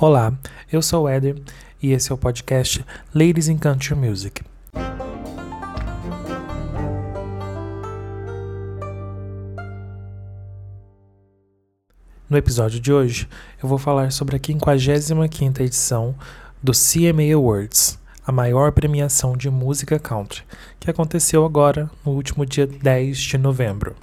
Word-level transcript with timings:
Olá, 0.00 0.36
eu 0.72 0.82
sou 0.82 1.04
o 1.04 1.08
Éder 1.08 1.40
e 1.80 1.92
esse 1.92 2.10
é 2.10 2.14
o 2.14 2.18
podcast 2.18 2.84
Ladies 3.14 3.46
in 3.46 3.56
Country 3.56 3.94
Music. 3.94 4.42
No 12.28 12.36
episódio 12.36 12.80
de 12.80 12.92
hoje, 12.92 13.28
eu 13.62 13.68
vou 13.68 13.78
falar 13.78 14.10
sobre 14.10 14.34
a 14.34 14.40
55ª 14.40 15.60
edição 15.60 16.12
do 16.60 16.72
CMA 16.72 17.32
Awards, 17.32 17.96
a 18.26 18.32
maior 18.32 18.72
premiação 18.72 19.36
de 19.36 19.48
música 19.48 20.00
country, 20.00 20.42
que 20.80 20.90
aconteceu 20.90 21.44
agora 21.44 21.88
no 22.04 22.10
último 22.10 22.44
dia 22.44 22.66
10 22.66 23.16
de 23.16 23.38
novembro. 23.38 23.94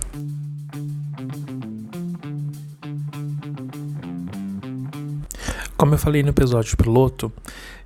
Como 5.81 5.95
eu 5.95 5.97
falei 5.97 6.21
no 6.21 6.29
episódio 6.29 6.77
piloto, 6.77 7.33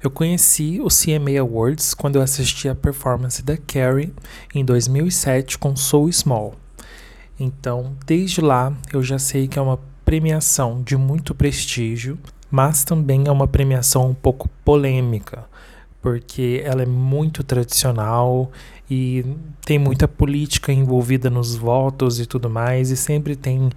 eu 0.04 0.12
conheci 0.12 0.82
o 0.82 0.90
CMA 0.90 1.40
Awards 1.40 1.94
quando 1.94 2.18
eu 2.18 2.22
assisti 2.22 2.68
a 2.68 2.76
performance 2.76 3.42
da 3.42 3.56
Carrie 3.56 4.14
em 4.54 4.66
2007 4.66 5.58
com 5.58 5.74
Soul 5.78 6.12
Small. 6.12 6.55
Então, 7.40 7.96
desde 8.05 8.42
lá, 8.42 8.74
eu 8.92 9.02
já 9.02 9.18
sei 9.18 9.48
que 9.48 9.58
é 9.58 9.62
uma 9.62 9.80
premiação 10.04 10.84
de 10.84 10.98
muito 10.98 11.34
prestígio, 11.34 12.20
mas 12.52 12.84
também 12.84 13.24
é 13.28 13.32
uma 13.32 13.48
premiação 13.48 14.10
um 14.10 14.14
pouco 14.14 14.50
polêmica, 14.66 15.46
porque 16.02 16.62
ela 16.66 16.84
é 16.84 16.86
muito 16.86 17.46
tradicional 17.46 18.52
e 18.91 19.26
tem 19.66 19.80
muita 19.80 20.05
política 20.05 20.74
envolvida 20.74 21.30
nos 21.30 21.55
votos 21.55 22.20
e 22.20 22.26
tudo 22.26 22.50
mais, 22.50 22.91
e 22.91 22.98
sempre 22.98 23.38
tem 23.38 23.70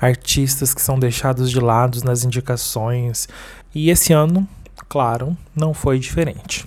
artistas 0.00 0.74
que 0.74 0.82
são 0.82 0.98
deixados 0.98 1.50
de 1.50 1.60
lado 1.60 2.02
nas 2.04 2.24
indicações. 2.24 3.28
E 3.78 3.90
esse 3.90 4.10
ano, 4.10 4.48
claro, 4.88 5.36
não 5.54 5.74
foi 5.74 5.98
diferente. 5.98 6.64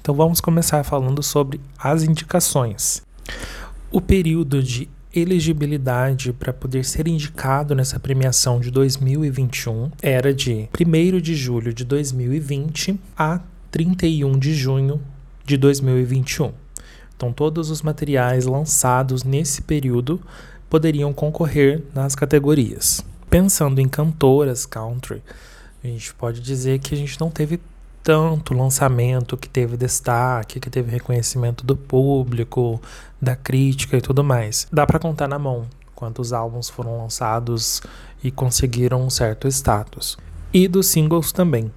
Então 0.00 0.14
vamos 0.14 0.40
começar 0.40 0.82
falando 0.84 1.22
sobre 1.22 1.60
as 1.78 2.02
indicações. 2.02 3.02
O 3.92 4.00
período 4.00 4.62
de 4.62 4.88
elegibilidade 5.14 6.32
para 6.32 6.50
poder 6.50 6.82
ser 6.86 7.06
indicado 7.06 7.74
nessa 7.74 8.00
premiação 8.00 8.60
de 8.60 8.70
2021 8.70 9.90
era 10.00 10.32
de 10.32 10.66
1 10.80 11.20
de 11.20 11.34
julho 11.34 11.74
de 11.74 11.84
2020 11.84 12.98
a 13.14 13.38
31 13.70 14.38
de 14.38 14.54
junho 14.54 14.98
de 15.44 15.58
2021. 15.58 16.63
Então, 17.16 17.32
todos 17.32 17.70
os 17.70 17.82
materiais 17.82 18.46
lançados 18.46 19.24
nesse 19.24 19.62
período 19.62 20.20
poderiam 20.68 21.12
concorrer 21.12 21.82
nas 21.94 22.14
categorias. 22.14 23.04
Pensando 23.30 23.80
em 23.80 23.88
cantoras 23.88 24.66
country, 24.66 25.22
a 25.82 25.86
gente 25.86 26.14
pode 26.14 26.40
dizer 26.40 26.78
que 26.78 26.94
a 26.94 26.98
gente 26.98 27.20
não 27.20 27.30
teve 27.30 27.60
tanto 28.02 28.52
lançamento 28.52 29.36
que 29.36 29.48
teve 29.48 29.76
destaque, 29.76 30.60
que 30.60 30.68
teve 30.68 30.90
reconhecimento 30.90 31.64
do 31.64 31.74
público, 31.74 32.80
da 33.20 33.34
crítica 33.34 33.96
e 33.96 34.00
tudo 34.00 34.22
mais. 34.22 34.66
Dá 34.70 34.86
para 34.86 34.98
contar 34.98 35.26
na 35.26 35.38
mão 35.38 35.66
quantos 35.94 36.32
álbuns 36.32 36.68
foram 36.68 36.98
lançados 36.98 37.80
e 38.22 38.30
conseguiram 38.30 39.02
um 39.02 39.08
certo 39.08 39.48
status. 39.48 40.18
E 40.52 40.68
dos 40.68 40.86
singles 40.86 41.32
também. 41.32 41.72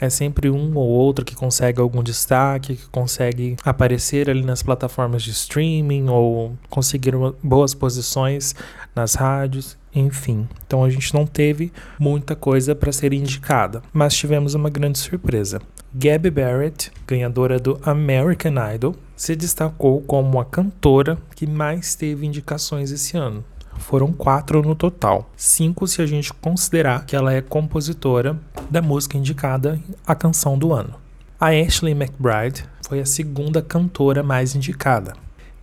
É 0.00 0.08
sempre 0.08 0.48
um 0.48 0.76
ou 0.76 0.88
outro 0.88 1.24
que 1.24 1.34
consegue 1.34 1.80
algum 1.80 2.02
destaque, 2.02 2.76
que 2.76 2.88
consegue 2.88 3.56
aparecer 3.64 4.30
ali 4.30 4.42
nas 4.42 4.62
plataformas 4.62 5.22
de 5.22 5.30
streaming 5.30 6.08
ou 6.08 6.56
conseguir 6.70 7.14
boas 7.42 7.74
posições 7.74 8.54
nas 8.94 9.14
rádios, 9.14 9.76
enfim. 9.94 10.48
Então 10.66 10.84
a 10.84 10.90
gente 10.90 11.12
não 11.12 11.26
teve 11.26 11.72
muita 11.98 12.36
coisa 12.36 12.74
para 12.74 12.92
ser 12.92 13.12
indicada, 13.12 13.82
mas 13.92 14.14
tivemos 14.14 14.54
uma 14.54 14.70
grande 14.70 14.98
surpresa. 14.98 15.60
Gabby 15.94 16.30
Barrett, 16.30 16.92
ganhadora 17.06 17.58
do 17.58 17.80
American 17.82 18.54
Idol, 18.74 18.94
se 19.16 19.34
destacou 19.34 20.00
como 20.02 20.38
a 20.38 20.44
cantora 20.44 21.18
que 21.34 21.46
mais 21.46 21.94
teve 21.94 22.26
indicações 22.26 22.90
esse 22.92 23.16
ano. 23.16 23.42
Foram 23.78 24.12
quatro 24.12 24.62
no 24.62 24.74
total, 24.74 25.30
cinco 25.36 25.86
se 25.86 26.02
a 26.02 26.06
gente 26.06 26.32
considerar 26.34 27.06
que 27.06 27.16
ela 27.16 27.32
é 27.32 27.40
compositora 27.40 28.38
da 28.70 28.82
música 28.82 29.16
indicada 29.16 29.80
a 30.06 30.14
canção 30.14 30.58
do 30.58 30.72
ano. 30.72 30.94
A 31.40 31.48
Ashley 31.48 31.92
McBride 31.92 32.64
foi 32.86 33.00
a 33.00 33.06
segunda 33.06 33.62
cantora 33.62 34.22
mais 34.22 34.54
indicada. 34.54 35.14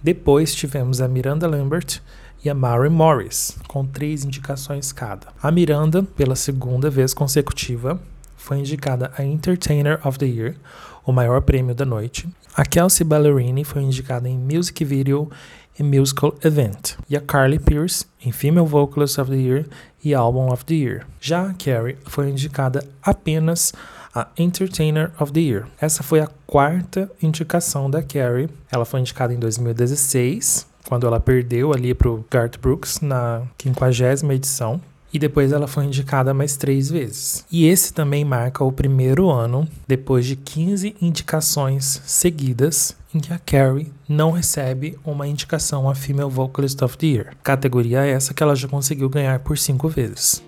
Depois 0.01 0.55
tivemos 0.55 1.01
a 1.01 1.07
Miranda 1.07 1.47
Lambert 1.47 1.99
e 2.43 2.49
a 2.49 2.53
Mary 2.53 2.89
Morris, 2.89 3.57
com 3.67 3.85
três 3.85 4.23
indicações 4.23 4.91
cada. 4.91 5.27
A 5.41 5.51
Miranda, 5.51 6.03
pela 6.03 6.35
segunda 6.35 6.89
vez 6.89 7.13
consecutiva, 7.13 7.99
foi 8.45 8.59
indicada 8.59 9.11
a 9.17 9.23
Entertainer 9.23 9.99
of 10.05 10.19
the 10.19 10.27
Year, 10.27 10.55
o 11.03 11.11
maior 11.11 11.41
prêmio 11.41 11.73
da 11.73 11.83
noite. 11.83 12.29
A 12.55 12.63
Kelsey 12.63 13.03
Ballerini 13.03 13.63
foi 13.63 13.81
indicada 13.81 14.29
em 14.29 14.37
Music 14.37 14.85
Video 14.85 15.31
e 15.79 15.81
Musical 15.81 16.35
Event, 16.43 16.93
e 17.09 17.17
a 17.17 17.21
Carly 17.21 17.57
Pierce 17.57 18.05
em 18.23 18.31
Female 18.31 18.67
Vocalist 18.67 19.19
of 19.19 19.31
the 19.31 19.37
Year 19.37 19.65
e 20.03 20.13
Album 20.13 20.53
of 20.53 20.63
the 20.63 20.75
Year. 20.75 21.07
Já 21.19 21.49
a 21.49 21.53
Carrie 21.55 21.97
foi 22.05 22.29
indicada 22.29 22.87
apenas 23.01 23.73
a 24.13 24.27
Entertainer 24.37 25.11
of 25.19 25.33
the 25.33 25.41
Year. 25.41 25.65
Essa 25.81 26.03
foi 26.03 26.19
a 26.19 26.29
quarta 26.45 27.11
indicação 27.19 27.89
da 27.89 28.03
Carrie. 28.03 28.47
Ela 28.71 28.85
foi 28.85 28.99
indicada 28.99 29.33
em 29.33 29.39
2016, 29.39 30.67
quando 30.87 31.07
ela 31.07 31.19
perdeu 31.19 31.73
ali 31.73 31.95
para 31.95 32.11
o 32.11 32.23
Garth 32.29 32.59
Brooks 32.61 33.01
na 33.01 33.41
50 33.57 34.31
edição 34.35 34.79
e 35.15 35.19
depois 35.19 35.53
ela 35.53 35.65
foi 35.65 35.85
indicada 35.85 36.33
mais 36.33 36.57
três 36.57 36.89
vezes. 36.89 37.45
E 37.49 37.65
esse 37.67 37.93
também 37.93 38.25
marca 38.25 38.65
o 38.65 38.71
primeiro 38.71 39.29
ano, 39.29 39.65
depois 39.87 40.25
de 40.25 40.35
15 40.35 40.93
indicações 41.01 42.01
seguidas, 42.05 42.97
em 43.13 43.21
que 43.21 43.31
a 43.31 43.39
Carrie 43.39 43.93
não 44.09 44.31
recebe 44.31 44.99
uma 45.05 45.25
indicação 45.25 45.89
a 45.89 45.95
Female 45.95 46.29
Vocalist 46.29 46.81
of 46.83 46.97
the 46.97 47.07
Year. 47.07 47.33
Categoria 47.41 48.05
essa 48.05 48.33
que 48.33 48.43
ela 48.43 48.57
já 48.57 48.67
conseguiu 48.67 49.07
ganhar 49.07 49.39
por 49.39 49.57
cinco 49.57 49.87
vezes. 49.87 50.43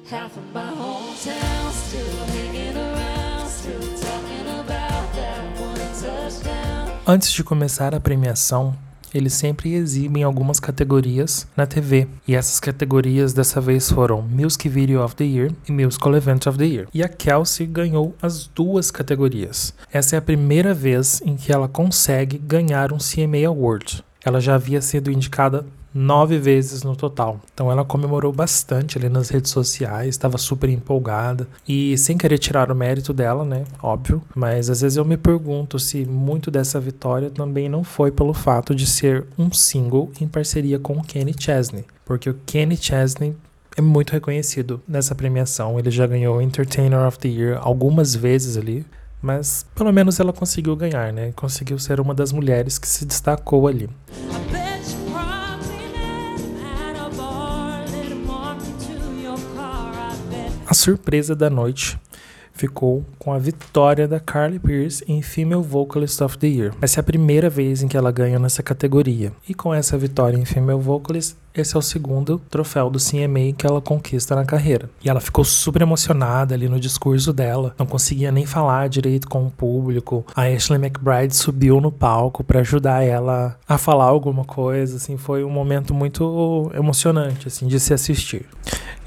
Antes 7.07 7.31
de 7.31 7.41
começar 7.41 7.95
a 7.95 8.01
premiação, 8.01 8.75
eles 9.13 9.33
sempre 9.33 9.73
exibem 9.73 10.23
algumas 10.23 10.59
categorias 10.59 11.47
na 11.55 11.65
TV. 11.65 12.07
E 12.27 12.35
essas 12.35 12.59
categorias 12.59 13.33
dessa 13.33 13.61
vez 13.61 13.91
foram 13.91 14.21
Music 14.21 14.67
Video 14.69 15.03
of 15.03 15.15
the 15.15 15.25
Year 15.25 15.51
e 15.67 15.71
Musical 15.71 16.15
Event 16.15 16.47
of 16.47 16.57
the 16.57 16.65
Year. 16.65 16.87
E 16.93 17.03
a 17.03 17.07
Kelsey 17.07 17.65
ganhou 17.65 18.15
as 18.21 18.47
duas 18.47 18.91
categorias. 18.91 19.73
Essa 19.91 20.15
é 20.15 20.19
a 20.19 20.21
primeira 20.21 20.73
vez 20.73 21.21
em 21.25 21.35
que 21.35 21.51
ela 21.51 21.67
consegue 21.67 22.37
ganhar 22.37 22.91
um 22.93 22.97
CMA 22.97 23.47
Award. 23.47 24.03
Ela 24.23 24.41
já 24.41 24.55
havia 24.55 24.81
sido 24.81 25.11
indicada 25.11 25.65
nove 25.93 26.37
vezes 26.37 26.83
no 26.83 26.95
total. 26.95 27.39
Então 27.53 27.71
ela 27.71 27.83
comemorou 27.83 28.31
bastante 28.31 28.97
ali 28.97 29.09
nas 29.09 29.29
redes 29.29 29.51
sociais, 29.51 30.09
estava 30.09 30.37
super 30.37 30.69
empolgada 30.69 31.47
e 31.67 31.97
sem 31.97 32.17
querer 32.17 32.37
tirar 32.37 32.71
o 32.71 32.75
mérito 32.75 33.13
dela, 33.13 33.43
né? 33.43 33.63
Óbvio, 33.81 34.21
mas 34.35 34.69
às 34.69 34.81
vezes 34.81 34.97
eu 34.97 35.05
me 35.05 35.17
pergunto 35.17 35.79
se 35.79 36.05
muito 36.05 36.51
dessa 36.51 36.79
vitória 36.79 37.29
também 37.29 37.67
não 37.69 37.83
foi 37.83 38.11
pelo 38.11 38.33
fato 38.33 38.75
de 38.75 38.85
ser 38.85 39.25
um 39.37 39.51
single 39.51 40.11
em 40.21 40.27
parceria 40.27 40.79
com 40.79 40.93
o 40.93 41.03
Kenny 41.03 41.33
Chesney, 41.37 41.85
porque 42.05 42.29
o 42.29 42.39
Kenny 42.45 42.77
Chesney 42.77 43.35
é 43.75 43.81
muito 43.81 44.11
reconhecido 44.11 44.81
nessa 44.87 45.13
premiação. 45.13 45.77
Ele 45.77 45.91
já 45.91 46.07
ganhou 46.07 46.41
Entertainer 46.41 46.99
of 47.01 47.19
the 47.19 47.27
Year 47.27 47.59
algumas 47.61 48.15
vezes 48.15 48.57
ali. 48.57 48.83
Mas 49.21 49.65
pelo 49.75 49.91
menos 49.91 50.19
ela 50.19 50.31
conseguiu 50.31 50.75
ganhar, 50.75 51.11
né? 51.11 51.31
Conseguiu 51.35 51.79
ser 51.79 51.99
uma 51.99 52.13
das 52.13 52.31
mulheres 52.31 52.77
que 52.77 52.87
se 52.87 53.05
destacou 53.05 53.67
ali. 53.67 53.89
A 60.69 60.73
surpresa 60.73 61.33
da 61.33 61.49
noite 61.49 61.97
ficou 62.51 63.05
com 63.17 63.31
a 63.31 63.39
vitória 63.39 64.05
da 64.05 64.19
Carly 64.19 64.59
Pierce 64.59 65.01
em 65.07 65.21
Female 65.21 65.61
Vocalist 65.61 66.21
of 66.21 66.37
the 66.37 66.47
Year. 66.47 66.73
Essa 66.81 66.99
é 66.99 67.01
a 67.01 67.03
primeira 67.03 67.49
vez 67.49 67.81
em 67.81 67.87
que 67.87 67.95
ela 67.95 68.11
ganha 68.11 68.37
nessa 68.37 68.61
categoria. 68.61 69.31
E 69.47 69.53
com 69.53 69.73
essa 69.73 69.97
vitória 69.97 70.35
em 70.35 70.43
Female 70.43 70.81
Vocalist, 70.81 71.37
esse 71.61 71.75
é 71.75 71.79
o 71.79 71.81
segundo 71.81 72.39
troféu 72.49 72.89
do 72.89 72.99
CMA 72.99 73.53
que 73.57 73.65
ela 73.65 73.81
conquista 73.81 74.35
na 74.35 74.45
carreira. 74.45 74.89
E 75.03 75.09
ela 75.09 75.19
ficou 75.19 75.43
super 75.43 75.81
emocionada 75.81 76.53
ali 76.53 76.67
no 76.67 76.79
discurso 76.79 77.33
dela, 77.33 77.73
não 77.77 77.85
conseguia 77.85 78.31
nem 78.31 78.45
falar 78.45 78.89
direito 78.89 79.27
com 79.27 79.45
o 79.45 79.51
público. 79.51 80.25
A 80.35 80.43
Ashley 80.43 80.79
McBride 80.79 81.35
subiu 81.35 81.81
no 81.81 81.91
palco 81.91 82.43
para 82.43 82.59
ajudar 82.59 83.03
ela 83.03 83.57
a 83.67 83.77
falar 83.77 84.05
alguma 84.05 84.45
coisa, 84.45 84.97
assim, 84.97 85.17
foi 85.17 85.43
um 85.43 85.49
momento 85.49 85.93
muito 85.93 86.71
emocionante 86.73 87.47
assim 87.47 87.67
de 87.67 87.79
se 87.79 87.93
assistir. 87.93 88.45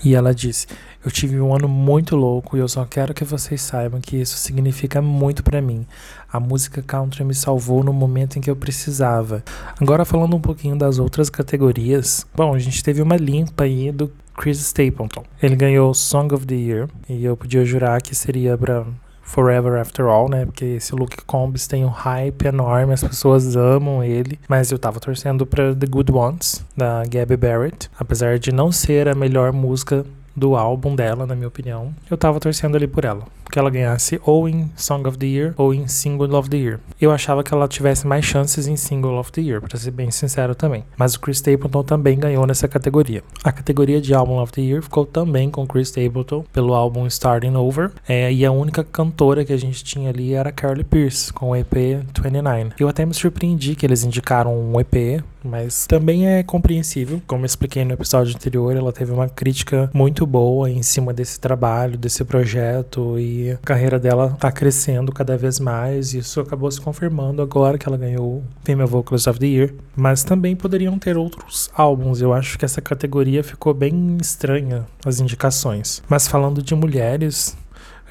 E 0.05 0.15
ela 0.15 0.35
disse: 0.35 0.67
Eu 1.05 1.11
tive 1.11 1.41
um 1.41 1.55
ano 1.55 1.69
muito 1.69 2.17
louco 2.17 2.57
e 2.57 2.61
eu 2.61 2.69
só 2.69 2.85
quero 2.85 3.13
que 3.13 3.25
vocês 3.25 3.61
saibam 3.61 4.01
que 4.01 4.17
isso 4.17 4.37
significa 4.37 5.03
muito 5.03 5.43
para 5.43 5.61
mim. 5.61 5.87
A 6.33 6.39
música 6.39 6.83
country 6.83 7.25
me 7.25 7.35
salvou 7.35 7.83
no 7.83 7.93
momento 7.93 8.39
em 8.39 8.41
que 8.41 8.51
eu 8.51 8.57
precisava. 8.57 9.43
Agora, 9.81 10.05
falando 10.05 10.37
um 10.37 10.41
pouquinho 10.41 10.77
das 10.77 10.99
outras 10.99 11.29
categorias, 11.29 12.27
Bom, 12.35 12.55
a 12.55 12.59
gente 12.59 12.83
teve 12.83 13.03
uma 13.03 13.17
limpa 13.17 13.65
aí 13.65 13.91
do 13.91 14.11
Chris 14.37 14.61
Stapleton. 14.61 15.25
Ele 15.43 15.57
ganhou 15.57 15.93
Song 15.93 16.35
of 16.35 16.47
the 16.47 16.55
Year 16.55 16.89
e 17.09 17.25
eu 17.25 17.37
podia 17.37 17.65
jurar 17.65 18.01
que 18.01 18.15
seria 18.15 18.57
para 18.57 18.87
Forever 19.23 19.81
After 19.81 20.07
All, 20.07 20.29
né? 20.29 20.47
Porque 20.47 20.65
esse 20.65 20.95
Luke 20.95 21.19
Combs 21.27 21.67
tem 21.67 21.85
um 21.85 21.89
hype 21.89 22.47
enorme, 22.47 22.93
as 22.93 23.03
pessoas 23.03 23.57
amam 23.57 24.03
ele. 24.03 24.39
Mas 24.49 24.73
eu 24.73 24.79
tava 24.79 24.99
torcendo 24.99 25.45
pra 25.45 25.75
The 25.75 25.87
Good 25.87 26.13
Ones, 26.13 26.65
da 26.77 27.03
Gabby 27.05 27.37
Barrett. 27.37 27.91
Apesar 27.99 28.39
de 28.39 28.53
não 28.53 28.73
ser 28.73 29.09
a 29.09 29.15
melhor 29.15 29.53
música 29.53 30.05
do 30.35 30.57
álbum 30.57 30.95
dela, 30.97 31.27
na 31.27 31.35
minha 31.35 31.49
opinião, 31.49 31.95
eu 32.11 32.17
tava 32.17 32.41
torcendo 32.41 32.77
ali 32.77 32.87
por 32.87 33.05
ela 33.05 33.25
que 33.51 33.59
ela 33.59 33.71
ganhasse 33.71 34.21
ou 34.25 34.49
em 34.49 34.71
Song 34.77 35.07
of 35.09 35.19
the 35.19 35.27
Year 35.27 35.55
ou 35.57 35.75
em 35.75 35.87
Single 35.87 36.35
of 36.35 36.49
the 36.49 36.57
Year. 36.57 36.81
Eu 37.01 37.11
achava 37.11 37.43
que 37.43 37.53
ela 37.53 37.69
tivesse 37.69 38.07
mais 38.07 38.25
chances 38.25 38.67
em 38.67 38.77
Single 38.77 39.19
of 39.19 39.33
the 39.33 39.41
Year, 39.41 39.61
para 39.61 39.79
ser 39.79 39.91
bem 39.91 40.11
sincero 40.11 40.55
também. 40.55 40.85
Mas 40.97 41.15
o 41.15 41.21
Chris 41.21 41.39
Stapleton 41.39 41.83
também 41.83 42.19
ganhou 42.19 42.47
nessa 42.47 42.69
categoria. 42.69 43.23
A 43.43 43.53
categoria 43.53 44.01
de 44.01 44.15
Album 44.15 44.41
of 44.41 44.53
the 44.53 44.61
Year 44.61 44.83
ficou 44.83 45.05
também 45.05 45.51
com 45.51 45.67
Chris 45.67 45.89
Stapleton 45.89 46.45
pelo 46.53 46.75
álbum 46.75 47.07
Starting 47.07 47.55
Over. 47.55 47.91
É, 48.09 48.33
e 48.33 48.45
a 48.45 48.53
única 48.53 48.85
cantora 48.85 49.45
que 49.45 49.53
a 49.53 49.57
gente 49.57 49.83
tinha 49.83 50.11
ali 50.11 50.35
era 50.35 50.53
Carly 50.53 50.85
Pierce 50.85 51.33
com 51.33 51.51
o 51.51 51.57
EP 51.57 51.75
29. 52.23 52.75
Eu 52.79 52.89
até 52.89 53.05
me 53.05 53.15
surpreendi 53.15 53.75
que 53.75 53.87
eles 53.87 54.05
indicaram 54.05 54.57
um 54.57 54.79
EP, 54.81 55.23
mas 55.43 55.87
também 55.87 56.29
é 56.29 56.43
compreensível. 56.43 57.21
Como 57.27 57.43
eu 57.43 57.47
expliquei 57.47 57.85
no 57.85 57.95
episódio 57.95 58.35
anterior, 58.35 58.77
ela 58.77 58.93
teve 58.93 59.13
uma 59.13 59.29
crítica 59.29 59.91
muito 59.93 60.27
boa 60.27 60.71
em 60.71 60.83
cima 60.83 61.13
desse 61.13 61.41
trabalho, 61.41 61.99
desse 61.99 62.25
projeto 62.25 63.19
e 63.19 63.40
a 63.49 63.57
carreira 63.57 63.99
dela 63.99 64.37
tá 64.39 64.53
crescendo 64.53 65.13
cada 65.13 65.37
vez 65.37 65.59
mais. 65.59 66.13
Isso 66.13 66.41
acabou 66.41 66.71
se 66.71 66.81
confirmando 66.81 67.41
agora 67.41 67.79
que 67.79 67.89
ela 67.89 67.97
ganhou 67.97 68.39
o 68.39 68.45
Female 68.65 68.89
Vocalist 68.89 69.29
of 69.29 69.39
the 69.39 69.47
Year. 69.47 69.75
Mas 69.97 70.23
também 70.23 70.55
poderiam 70.55 70.99
ter 70.99 71.17
outros 71.17 71.71
álbuns. 71.75 72.21
Eu 72.21 72.33
acho 72.33 72.59
que 72.59 72.65
essa 72.65 72.81
categoria 72.81 73.43
ficou 73.43 73.73
bem 73.73 74.19
estranha, 74.21 74.87
as 75.05 75.21
indicações. 75.21 76.03
Mas 76.09 76.29
falando 76.29 76.63
de 76.63 76.75
mulheres, 76.75 77.57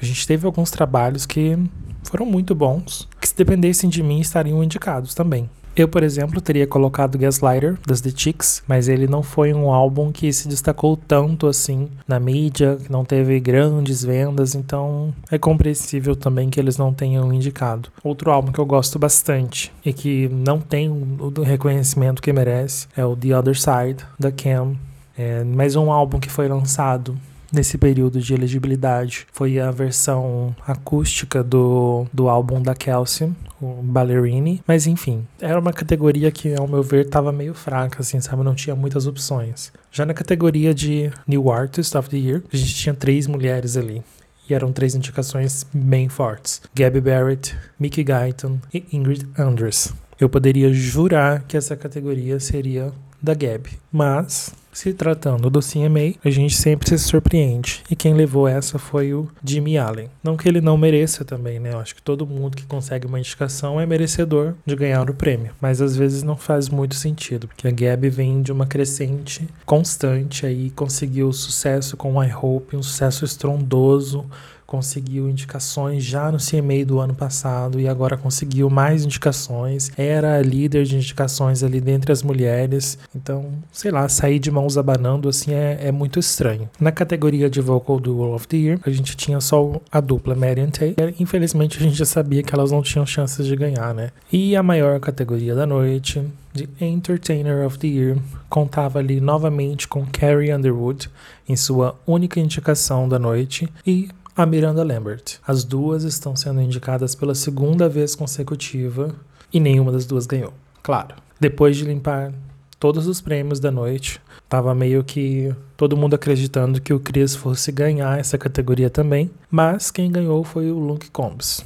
a 0.00 0.04
gente 0.04 0.26
teve 0.26 0.46
alguns 0.46 0.70
trabalhos 0.70 1.26
que 1.26 1.58
foram 2.02 2.26
muito 2.26 2.54
bons, 2.54 3.08
que 3.20 3.28
se 3.28 3.36
dependessem 3.36 3.88
de 3.88 4.02
mim 4.02 4.20
estariam 4.20 4.64
indicados 4.64 5.14
também. 5.14 5.48
Eu, 5.80 5.88
por 5.88 6.02
exemplo, 6.02 6.42
teria 6.42 6.66
colocado 6.66 7.16
Gaslighter, 7.16 7.78
das 7.86 8.02
The 8.02 8.10
Chicks, 8.14 8.62
mas 8.68 8.86
ele 8.86 9.06
não 9.06 9.22
foi 9.22 9.54
um 9.54 9.72
álbum 9.72 10.12
que 10.12 10.30
se 10.30 10.46
destacou 10.46 10.94
tanto 10.94 11.46
assim 11.46 11.88
na 12.06 12.20
mídia, 12.20 12.76
que 12.76 12.92
não 12.92 13.02
teve 13.02 13.40
grandes 13.40 14.04
vendas, 14.04 14.54
então 14.54 15.14
é 15.30 15.38
compreensível 15.38 16.14
também 16.14 16.50
que 16.50 16.60
eles 16.60 16.76
não 16.76 16.92
tenham 16.92 17.32
indicado. 17.32 17.88
Outro 18.04 18.30
álbum 18.30 18.52
que 18.52 18.58
eu 18.58 18.66
gosto 18.66 18.98
bastante 18.98 19.72
e 19.82 19.90
que 19.90 20.28
não 20.28 20.60
tem 20.60 20.90
o 20.90 21.32
reconhecimento 21.42 22.20
que 22.20 22.30
merece 22.30 22.86
é 22.94 23.02
o 23.02 23.16
The 23.16 23.38
Other 23.38 23.58
Side, 23.58 24.04
da 24.18 24.30
Cam. 24.30 24.74
É 25.16 25.42
mais 25.44 25.76
um 25.76 25.90
álbum 25.90 26.20
que 26.20 26.30
foi 26.30 26.46
lançado 26.46 27.16
nesse 27.52 27.76
período 27.78 28.20
de 28.20 28.34
elegibilidade 28.34 29.26
foi 29.32 29.58
a 29.58 29.70
versão 29.70 30.54
acústica 30.66 31.42
do, 31.42 32.06
do 32.12 32.28
álbum 32.28 32.62
da 32.62 32.74
Kelsey, 32.74 33.32
o 33.60 33.82
Ballerini. 33.82 34.62
Mas 34.66 34.86
enfim, 34.86 35.26
era 35.40 35.58
uma 35.58 35.72
categoria 35.72 36.30
que, 36.30 36.54
ao 36.54 36.68
meu 36.68 36.82
ver, 36.82 37.06
estava 37.06 37.32
meio 37.32 37.54
fraca, 37.54 38.00
assim, 38.00 38.20
sabe? 38.20 38.42
Não 38.42 38.54
tinha 38.54 38.74
muitas 38.74 39.06
opções. 39.06 39.72
Já 39.90 40.06
na 40.06 40.14
categoria 40.14 40.72
de 40.72 41.10
New 41.26 41.50
Artist 41.50 41.96
of 41.96 42.08
the 42.08 42.16
Year, 42.16 42.42
a 42.52 42.56
gente 42.56 42.74
tinha 42.74 42.94
três 42.94 43.26
mulheres 43.26 43.76
ali. 43.76 44.02
E 44.48 44.54
eram 44.54 44.72
três 44.72 44.94
indicações 44.94 45.64
bem 45.72 46.08
fortes: 46.08 46.60
Gabby 46.74 47.00
Barrett, 47.00 47.56
Mickey 47.78 48.02
Guyton 48.02 48.58
e 48.74 48.84
Ingrid 48.92 49.26
Andress. 49.38 49.92
Eu 50.18 50.28
poderia 50.28 50.72
jurar 50.72 51.44
que 51.44 51.56
essa 51.56 51.76
categoria 51.76 52.38
seria 52.40 52.92
da 53.22 53.34
Gabby, 53.34 53.78
mas 53.92 54.54
se 54.72 54.92
tratando 54.92 55.50
do 55.50 55.60
CMA, 55.60 56.14
a 56.24 56.30
gente 56.30 56.56
sempre 56.56 56.88
se 56.88 56.98
surpreende. 56.98 57.82
E 57.90 57.96
quem 57.96 58.14
levou 58.14 58.46
essa 58.46 58.78
foi 58.78 59.12
o 59.12 59.28
Jimmy 59.44 59.76
Allen. 59.76 60.08
Não 60.22 60.36
que 60.36 60.48
ele 60.48 60.60
não 60.60 60.76
mereça 60.76 61.24
também, 61.24 61.58
né? 61.58 61.72
Eu 61.72 61.78
acho 61.78 61.94
que 61.94 62.02
todo 62.02 62.26
mundo 62.26 62.56
que 62.56 62.64
consegue 62.64 63.06
uma 63.06 63.18
indicação 63.18 63.80
é 63.80 63.86
merecedor 63.86 64.54
de 64.64 64.76
ganhar 64.76 65.10
o 65.10 65.14
prêmio. 65.14 65.52
Mas 65.60 65.82
às 65.82 65.96
vezes 65.96 66.22
não 66.22 66.36
faz 66.36 66.68
muito 66.68 66.94
sentido, 66.94 67.48
porque 67.48 67.66
a 67.66 67.70
Gabby 67.70 68.08
vem 68.08 68.42
de 68.42 68.52
uma 68.52 68.66
crescente 68.66 69.46
constante 69.66 70.46
aí, 70.46 70.70
conseguiu 70.70 71.32
sucesso 71.32 71.96
com 71.96 72.22
I 72.22 72.32
Hope, 72.32 72.76
um 72.76 72.82
sucesso 72.82 73.24
estrondoso 73.24 74.24
conseguiu 74.70 75.28
indicações 75.28 76.04
já 76.04 76.30
no 76.30 76.38
CMA 76.38 76.84
do 76.86 77.00
ano 77.00 77.12
passado 77.12 77.80
e 77.80 77.88
agora 77.88 78.16
conseguiu 78.16 78.70
mais 78.70 79.04
indicações. 79.04 79.90
Era 79.98 80.40
líder 80.40 80.84
de 80.84 80.94
indicações 80.94 81.64
ali 81.64 81.80
dentre 81.80 82.12
as 82.12 82.22
mulheres. 82.22 82.96
Então, 83.14 83.46
sei 83.72 83.90
lá, 83.90 84.08
sair 84.08 84.38
de 84.38 84.48
mãos 84.48 84.78
abanando 84.78 85.28
assim 85.28 85.52
é, 85.52 85.88
é 85.88 85.90
muito 85.90 86.20
estranho. 86.20 86.70
Na 86.78 86.92
categoria 86.92 87.50
de 87.50 87.60
Vocal 87.60 87.98
Duel 87.98 88.32
of 88.32 88.46
the 88.46 88.56
Year, 88.56 88.80
a 88.86 88.90
gente 88.90 89.16
tinha 89.16 89.40
só 89.40 89.80
a 89.90 90.00
dupla 90.00 90.36
Marian 90.36 90.70
Taylor. 90.70 91.12
Infelizmente, 91.18 91.76
a 91.78 91.82
gente 91.82 91.96
já 91.96 92.06
sabia 92.06 92.44
que 92.44 92.54
elas 92.54 92.70
não 92.70 92.80
tinham 92.80 93.04
chances 93.04 93.44
de 93.46 93.56
ganhar, 93.56 93.92
né? 93.92 94.10
E 94.32 94.54
a 94.54 94.62
maior 94.62 95.00
categoria 95.00 95.52
da 95.56 95.66
noite, 95.66 96.24
de 96.52 96.68
Entertainer 96.80 97.64
of 97.66 97.78
the 97.78 97.88
Year 97.88 98.18
contava 98.48 98.98
ali 98.98 99.20
novamente 99.20 99.86
com 99.86 100.04
Carrie 100.06 100.52
Underwood 100.52 101.08
em 101.48 101.56
sua 101.56 101.96
única 102.06 102.40
indicação 102.40 103.08
da 103.08 103.18
noite 103.18 103.68
e 103.86 104.08
a 104.40 104.46
Miranda 104.46 104.82
Lambert. 104.82 105.38
As 105.46 105.64
duas 105.64 106.02
estão 106.02 106.34
sendo 106.34 106.62
indicadas 106.62 107.14
pela 107.14 107.34
segunda 107.34 107.90
vez 107.90 108.14
consecutiva 108.14 109.14
e 109.52 109.60
nenhuma 109.60 109.92
das 109.92 110.06
duas 110.06 110.26
ganhou. 110.26 110.54
Claro, 110.82 111.14
depois 111.38 111.76
de 111.76 111.84
limpar 111.84 112.32
todos 112.78 113.06
os 113.06 113.20
prêmios 113.20 113.60
da 113.60 113.70
noite, 113.70 114.18
tava 114.48 114.74
meio 114.74 115.04
que 115.04 115.54
todo 115.76 115.96
mundo 115.96 116.14
acreditando 116.14 116.80
que 116.80 116.94
o 116.94 116.98
Chris 116.98 117.34
fosse 117.34 117.70
ganhar 117.70 118.18
essa 118.18 118.38
categoria 118.38 118.88
também, 118.88 119.30
mas 119.50 119.90
quem 119.90 120.10
ganhou 120.10 120.42
foi 120.42 120.70
o 120.70 120.78
Luke 120.78 121.10
Combs. 121.10 121.62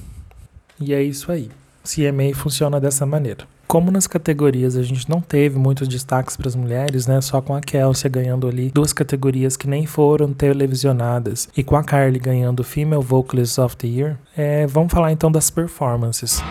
E 0.81 0.93
é 0.93 1.01
isso 1.01 1.31
aí. 1.31 1.51
CMA 1.85 2.35
funciona 2.35 2.81
dessa 2.81 3.07
maneira. 3.07 3.47
Como 3.67 3.91
nas 3.91 4.07
categorias 4.07 4.77
a 4.77 4.83
gente 4.83 5.09
não 5.09 5.21
teve 5.21 5.59
muitos 5.59 5.89
destaques 5.89 6.37
para 6.37 6.49
as 6.49 6.55
mulheres, 6.55 7.07
né? 7.07 7.21
Só 7.21 7.41
com 7.41 7.55
a 7.55 7.61
Kelsey 7.61 8.11
ganhando 8.11 8.47
ali 8.47 8.71
duas 8.71 8.93
categorias 8.93 9.57
que 9.57 9.67
nem 9.67 9.87
foram 9.87 10.33
televisionadas 10.33 11.49
e 11.57 11.63
com 11.63 11.77
a 11.77 11.83
Carly 11.83 12.19
ganhando 12.19 12.63
Female 12.63 13.03
Vocalist 13.03 13.59
of 13.59 13.77
the 13.77 13.87
Year, 13.87 14.17
é, 14.37 14.67
vamos 14.67 14.93
falar 14.93 15.13
então 15.13 15.31
das 15.31 15.51
performances. 15.51 16.43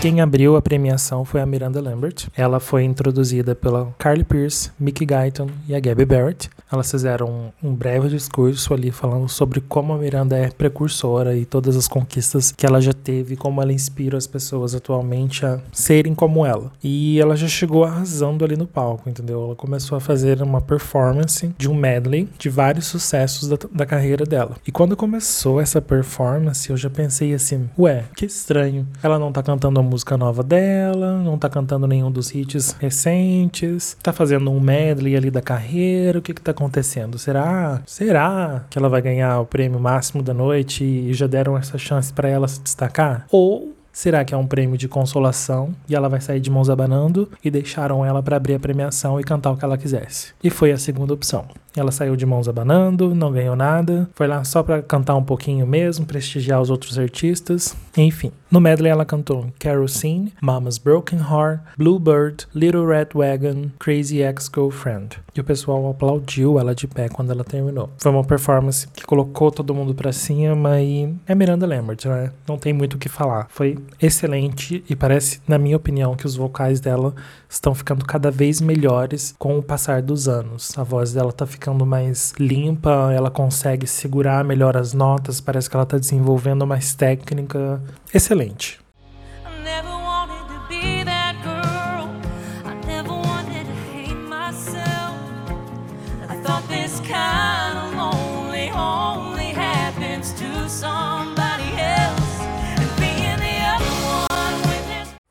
Quem 0.00 0.22
abriu 0.22 0.56
a 0.56 0.62
premiação 0.62 1.26
foi 1.26 1.42
a 1.42 1.46
Miranda 1.46 1.78
Lambert. 1.78 2.28
Ela 2.34 2.58
foi 2.58 2.84
introduzida 2.84 3.54
pela 3.54 3.94
Carly 3.98 4.24
Pierce, 4.24 4.70
Mickey 4.80 5.04
Guyton 5.04 5.48
e 5.68 5.74
a 5.74 5.78
Gabby 5.78 6.06
Barrett. 6.06 6.48
Elas 6.70 6.90
fizeram 6.90 7.52
um, 7.62 7.74
breve 7.74 8.08
discurso 8.08 8.72
ali 8.72 8.90
falando 8.90 9.28
sobre 9.28 9.60
como 9.60 9.92
a 9.92 9.98
Miranda 9.98 10.36
é 10.36 10.50
precursora 10.50 11.36
e 11.36 11.44
todas 11.44 11.76
as 11.76 11.88
conquistas 11.88 12.52
que 12.52 12.64
ela 12.64 12.80
já 12.80 12.92
teve, 12.92 13.36
como 13.36 13.60
ela 13.60 13.72
inspira 13.72 14.16
as 14.16 14.26
pessoas 14.26 14.74
atualmente 14.74 15.44
a 15.44 15.60
serem 15.72 16.14
como 16.14 16.46
ela. 16.46 16.70
E 16.82 17.20
ela 17.20 17.36
já 17.36 17.48
chegou 17.48 17.84
arrasando 17.84 18.44
ali 18.44 18.56
no 18.56 18.66
palco, 18.66 19.08
entendeu? 19.08 19.42
Ela 19.42 19.56
começou 19.56 19.96
a 19.96 20.00
fazer 20.00 20.40
uma 20.42 20.60
performance 20.60 21.52
de 21.58 21.68
um 21.68 21.74
medley 21.74 22.28
de 22.38 22.48
vários 22.48 22.86
sucessos 22.86 23.48
da, 23.48 23.56
da 23.72 23.84
carreira 23.84 24.24
dela. 24.24 24.56
E 24.66 24.70
quando 24.70 24.96
começou 24.96 25.60
essa 25.60 25.80
performance, 25.80 26.70
eu 26.70 26.76
já 26.76 26.88
pensei 26.88 27.34
assim: 27.34 27.68
ué, 27.78 28.04
que 28.14 28.26
estranho. 28.26 28.86
Ela 29.02 29.18
não 29.18 29.32
tá 29.32 29.42
cantando 29.42 29.82
música 29.82 30.16
nova 30.16 30.42
dela, 30.42 31.18
não 31.18 31.36
tá 31.36 31.48
cantando 31.48 31.86
nenhum 31.86 32.10
dos 32.12 32.32
hits 32.32 32.76
recentes, 32.78 33.96
tá 34.02 34.12
fazendo 34.12 34.50
um 34.50 34.60
medley 34.60 35.16
ali 35.16 35.30
da 35.30 35.42
carreira, 35.42 36.18
o 36.18 36.22
que 36.22 36.34
que 36.34 36.40
tá 36.40 36.52
acontecendo? 36.60 37.18
Será? 37.18 37.82
Será 37.86 38.64
que 38.68 38.78
ela 38.78 38.88
vai 38.88 39.00
ganhar 39.00 39.40
o 39.40 39.46
prêmio 39.46 39.80
máximo 39.80 40.22
da 40.22 40.34
noite 40.34 40.84
e 40.84 41.14
já 41.14 41.26
deram 41.26 41.56
essa 41.56 41.78
chance 41.78 42.12
para 42.12 42.28
ela 42.28 42.46
se 42.46 42.60
destacar? 42.60 43.26
Ou 43.30 43.74
Será 43.92 44.24
que 44.24 44.32
é 44.32 44.36
um 44.36 44.46
prêmio 44.46 44.78
de 44.78 44.86
consolação 44.86 45.74
e 45.88 45.96
ela 45.96 46.08
vai 46.08 46.20
sair 46.20 46.38
de 46.38 46.48
mãos 46.48 46.70
abanando 46.70 47.28
e 47.44 47.50
deixaram 47.50 48.04
ela 48.06 48.22
para 48.22 48.36
abrir 48.36 48.54
a 48.54 48.60
premiação 48.60 49.18
e 49.18 49.24
cantar 49.24 49.50
o 49.50 49.56
que 49.56 49.64
ela 49.64 49.76
quisesse? 49.76 50.28
E 50.42 50.48
foi 50.48 50.70
a 50.70 50.78
segunda 50.78 51.12
opção. 51.12 51.46
Ela 51.76 51.92
saiu 51.92 52.16
de 52.16 52.26
mãos 52.26 52.48
abanando, 52.48 53.14
não 53.14 53.32
ganhou 53.32 53.54
nada, 53.54 54.08
foi 54.14 54.26
lá 54.26 54.42
só 54.44 54.62
para 54.62 54.82
cantar 54.82 55.14
um 55.14 55.22
pouquinho 55.22 55.66
mesmo, 55.66 56.04
prestigiar 56.04 56.60
os 56.60 56.70
outros 56.70 56.98
artistas, 56.98 57.76
enfim. 57.96 58.32
No 58.50 58.60
medley 58.60 58.90
ela 58.90 59.04
cantou 59.04 59.46
Kerosene, 59.58 60.32
Mama's 60.40 60.76
Broken 60.76 61.20
Heart, 61.20 61.60
Bluebird, 61.78 62.48
Little 62.52 62.86
Red 62.86 63.10
Wagon, 63.14 63.70
Crazy 63.78 64.18
Ex-Girlfriend. 64.18 65.18
E 65.32 65.40
o 65.40 65.44
pessoal 65.44 65.88
aplaudiu 65.88 66.58
ela 66.58 66.74
de 66.74 66.88
pé 66.88 67.08
quando 67.08 67.30
ela 67.30 67.44
terminou. 67.44 67.90
Foi 67.98 68.10
uma 68.10 68.24
performance 68.24 68.88
que 68.88 69.06
colocou 69.06 69.52
todo 69.52 69.72
mundo 69.72 69.94
para 69.94 70.12
cima 70.12 70.80
e 70.80 71.14
é 71.28 71.34
Miranda 71.36 71.64
Lambert, 71.64 72.04
né? 72.06 72.32
Não 72.48 72.58
tem 72.58 72.72
muito 72.72 72.94
o 72.94 72.98
que 72.98 73.08
falar. 73.08 73.46
Foi 73.50 73.78
excelente 74.02 74.82
e 74.88 74.96
parece, 74.96 75.40
na 75.46 75.56
minha 75.56 75.76
opinião, 75.76 76.16
que 76.16 76.26
os 76.26 76.34
vocais 76.34 76.80
dela 76.80 77.14
estão 77.48 77.72
ficando 77.72 78.04
cada 78.04 78.32
vez 78.32 78.60
melhores 78.60 79.32
com 79.38 79.56
o 79.56 79.62
passar 79.62 80.02
dos 80.02 80.26
anos. 80.26 80.76
A 80.76 80.82
voz 80.82 81.12
dela 81.12 81.32
tá 81.32 81.46
ficando 81.46 81.59
ficando 81.60 81.84
mais 81.84 82.32
limpa, 82.38 83.12
ela 83.14 83.30
consegue 83.30 83.86
segurar 83.86 84.42
melhor 84.42 84.78
as 84.78 84.94
notas, 84.94 85.42
parece 85.42 85.68
que 85.68 85.76
ela 85.76 85.84
tá 85.84 85.98
desenvolvendo 85.98 86.66
mais 86.66 86.94
técnica. 86.94 87.78
Excelente. 88.14 88.80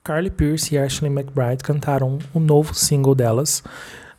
Carly 0.03 0.31
Pierce 0.31 0.74
e 0.74 0.77
Ashley 0.77 1.12
McBride 1.12 1.63
cantaram 1.63 2.17
o 2.33 2.39
um 2.39 2.41
novo 2.41 2.74
single 2.74 3.13
delas, 3.13 3.63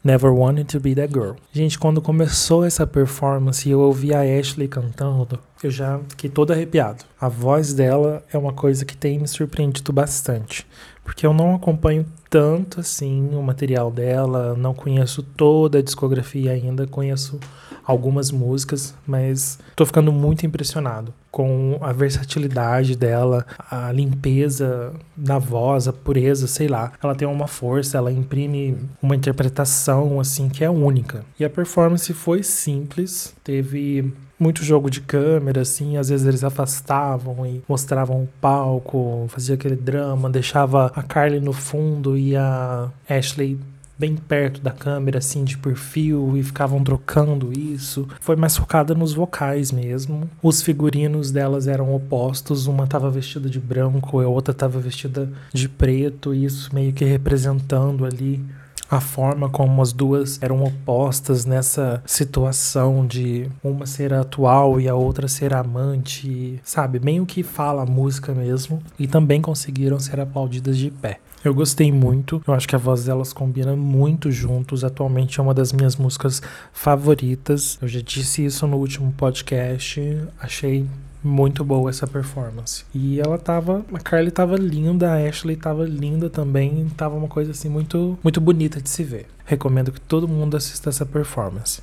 Never 0.02 0.32
Wanted 0.32 0.64
to 0.68 0.80
Be 0.80 0.94
That 0.94 1.12
Girl. 1.12 1.34
Gente, 1.52 1.78
quando 1.78 2.00
começou 2.00 2.64
essa 2.64 2.86
performance 2.86 3.68
e 3.68 3.72
eu 3.72 3.80
ouvi 3.80 4.14
a 4.14 4.20
Ashley 4.22 4.66
cantando, 4.66 5.38
eu 5.62 5.70
já 5.70 6.00
fiquei 6.08 6.30
todo 6.30 6.52
arrepiado. 6.52 7.04
A 7.20 7.28
voz 7.28 7.74
dela 7.74 8.24
é 8.32 8.38
uma 8.38 8.52
coisa 8.52 8.86
que 8.86 8.96
tem 8.96 9.18
me 9.18 9.28
surpreendido 9.28 9.92
bastante, 9.92 10.66
porque 11.10 11.26
eu 11.26 11.34
não 11.34 11.56
acompanho 11.56 12.06
tanto 12.30 12.78
assim 12.78 13.30
o 13.34 13.42
material 13.42 13.90
dela, 13.90 14.54
não 14.56 14.72
conheço 14.72 15.24
toda 15.24 15.78
a 15.78 15.82
discografia 15.82 16.52
ainda, 16.52 16.86
conheço 16.86 17.40
algumas 17.84 18.30
músicas, 18.30 18.94
mas 19.04 19.58
tô 19.74 19.84
ficando 19.84 20.12
muito 20.12 20.46
impressionado 20.46 21.12
com 21.28 21.78
a 21.80 21.92
versatilidade 21.92 22.96
dela, 22.96 23.44
a 23.68 23.90
limpeza 23.90 24.92
na 25.16 25.36
voz, 25.36 25.88
a 25.88 25.92
pureza, 25.92 26.46
sei 26.46 26.68
lá. 26.68 26.92
Ela 27.02 27.16
tem 27.16 27.26
uma 27.26 27.48
força, 27.48 27.98
ela 27.98 28.12
imprime 28.12 28.78
uma 29.02 29.16
interpretação 29.16 30.20
assim 30.20 30.48
que 30.48 30.62
é 30.62 30.70
única. 30.70 31.24
E 31.40 31.44
a 31.44 31.50
performance 31.50 32.12
foi 32.14 32.44
simples, 32.44 33.34
teve 33.42 34.12
muito 34.40 34.64
jogo 34.64 34.90
de 34.90 35.02
câmera, 35.02 35.60
assim, 35.60 35.98
às 35.98 36.08
vezes 36.08 36.26
eles 36.26 36.42
afastavam 36.42 37.46
e 37.46 37.62
mostravam 37.68 38.22
o 38.22 38.28
palco, 38.40 39.26
fazia 39.28 39.54
aquele 39.54 39.76
drama, 39.76 40.30
deixava 40.30 40.86
a 40.86 41.02
Carly 41.02 41.40
no 41.40 41.52
fundo 41.52 42.16
e 42.16 42.34
a 42.34 42.88
Ashley 43.06 43.58
bem 44.00 44.16
perto 44.16 44.62
da 44.62 44.70
câmera, 44.70 45.18
assim, 45.18 45.44
de 45.44 45.58
perfil, 45.58 46.34
e 46.34 46.42
ficavam 46.42 46.82
trocando 46.82 47.52
isso. 47.52 48.08
Foi 48.18 48.34
mais 48.34 48.56
focada 48.56 48.94
nos 48.94 49.12
vocais 49.12 49.70
mesmo. 49.70 50.28
Os 50.42 50.62
figurinos 50.62 51.30
delas 51.30 51.68
eram 51.68 51.94
opostos, 51.94 52.66
uma 52.66 52.84
estava 52.84 53.10
vestida 53.10 53.50
de 53.50 53.60
branco, 53.60 54.18
a 54.18 54.26
outra 54.26 54.52
estava 54.52 54.80
vestida 54.80 55.30
de 55.52 55.68
preto, 55.68 56.34
e 56.34 56.46
isso 56.46 56.74
meio 56.74 56.94
que 56.94 57.04
representando 57.04 58.06
ali 58.06 58.42
a 58.90 59.00
forma 59.00 59.48
como 59.48 59.80
as 59.80 59.92
duas 59.92 60.42
eram 60.42 60.64
opostas 60.64 61.44
nessa 61.44 62.02
situação 62.04 63.06
de 63.06 63.48
uma 63.62 63.86
ser 63.86 64.12
atual 64.12 64.80
e 64.80 64.88
a 64.88 64.94
outra 64.94 65.28
ser 65.28 65.54
amante, 65.54 66.60
sabe? 66.64 66.98
Bem 66.98 67.20
o 67.20 67.26
que 67.26 67.42
fala 67.42 67.82
a 67.82 67.86
música 67.86 68.34
mesmo, 68.34 68.82
e 68.98 69.06
também 69.06 69.40
conseguiram 69.40 70.00
ser 70.00 70.18
aplaudidas 70.18 70.76
de 70.76 70.90
pé. 70.90 71.20
Eu 71.42 71.54
gostei 71.54 71.90
muito, 71.90 72.42
eu 72.46 72.52
acho 72.52 72.68
que 72.68 72.74
a 72.74 72.78
voz 72.78 73.04
delas 73.04 73.32
combina 73.32 73.74
muito 73.74 74.30
juntos. 74.30 74.84
Atualmente 74.84 75.40
é 75.40 75.42
uma 75.42 75.54
das 75.54 75.72
minhas 75.72 75.96
músicas 75.96 76.42
favoritas. 76.70 77.78
Eu 77.80 77.88
já 77.88 78.00
disse 78.02 78.44
isso 78.44 78.66
no 78.66 78.76
último 78.76 79.10
podcast. 79.12 80.18
Achei 80.38 80.86
muito 81.22 81.64
boa 81.64 81.90
essa 81.90 82.06
performance. 82.06 82.84
E 82.94 83.20
ela 83.20 83.38
tava, 83.38 83.84
a 83.92 83.98
Carly 83.98 84.30
tava 84.30 84.56
linda, 84.56 85.12
a 85.12 85.28
Ashley 85.28 85.56
tava 85.56 85.84
linda 85.84 86.30
também, 86.30 86.86
tava 86.96 87.16
uma 87.16 87.28
coisa 87.28 87.50
assim 87.52 87.68
muito 87.68 88.18
muito 88.22 88.40
bonita 88.40 88.80
de 88.80 88.88
se 88.88 89.04
ver. 89.04 89.26
Recomendo 89.44 89.92
que 89.92 90.00
todo 90.00 90.28
mundo 90.28 90.56
assista 90.56 90.90
essa 90.90 91.04
performance. 91.04 91.82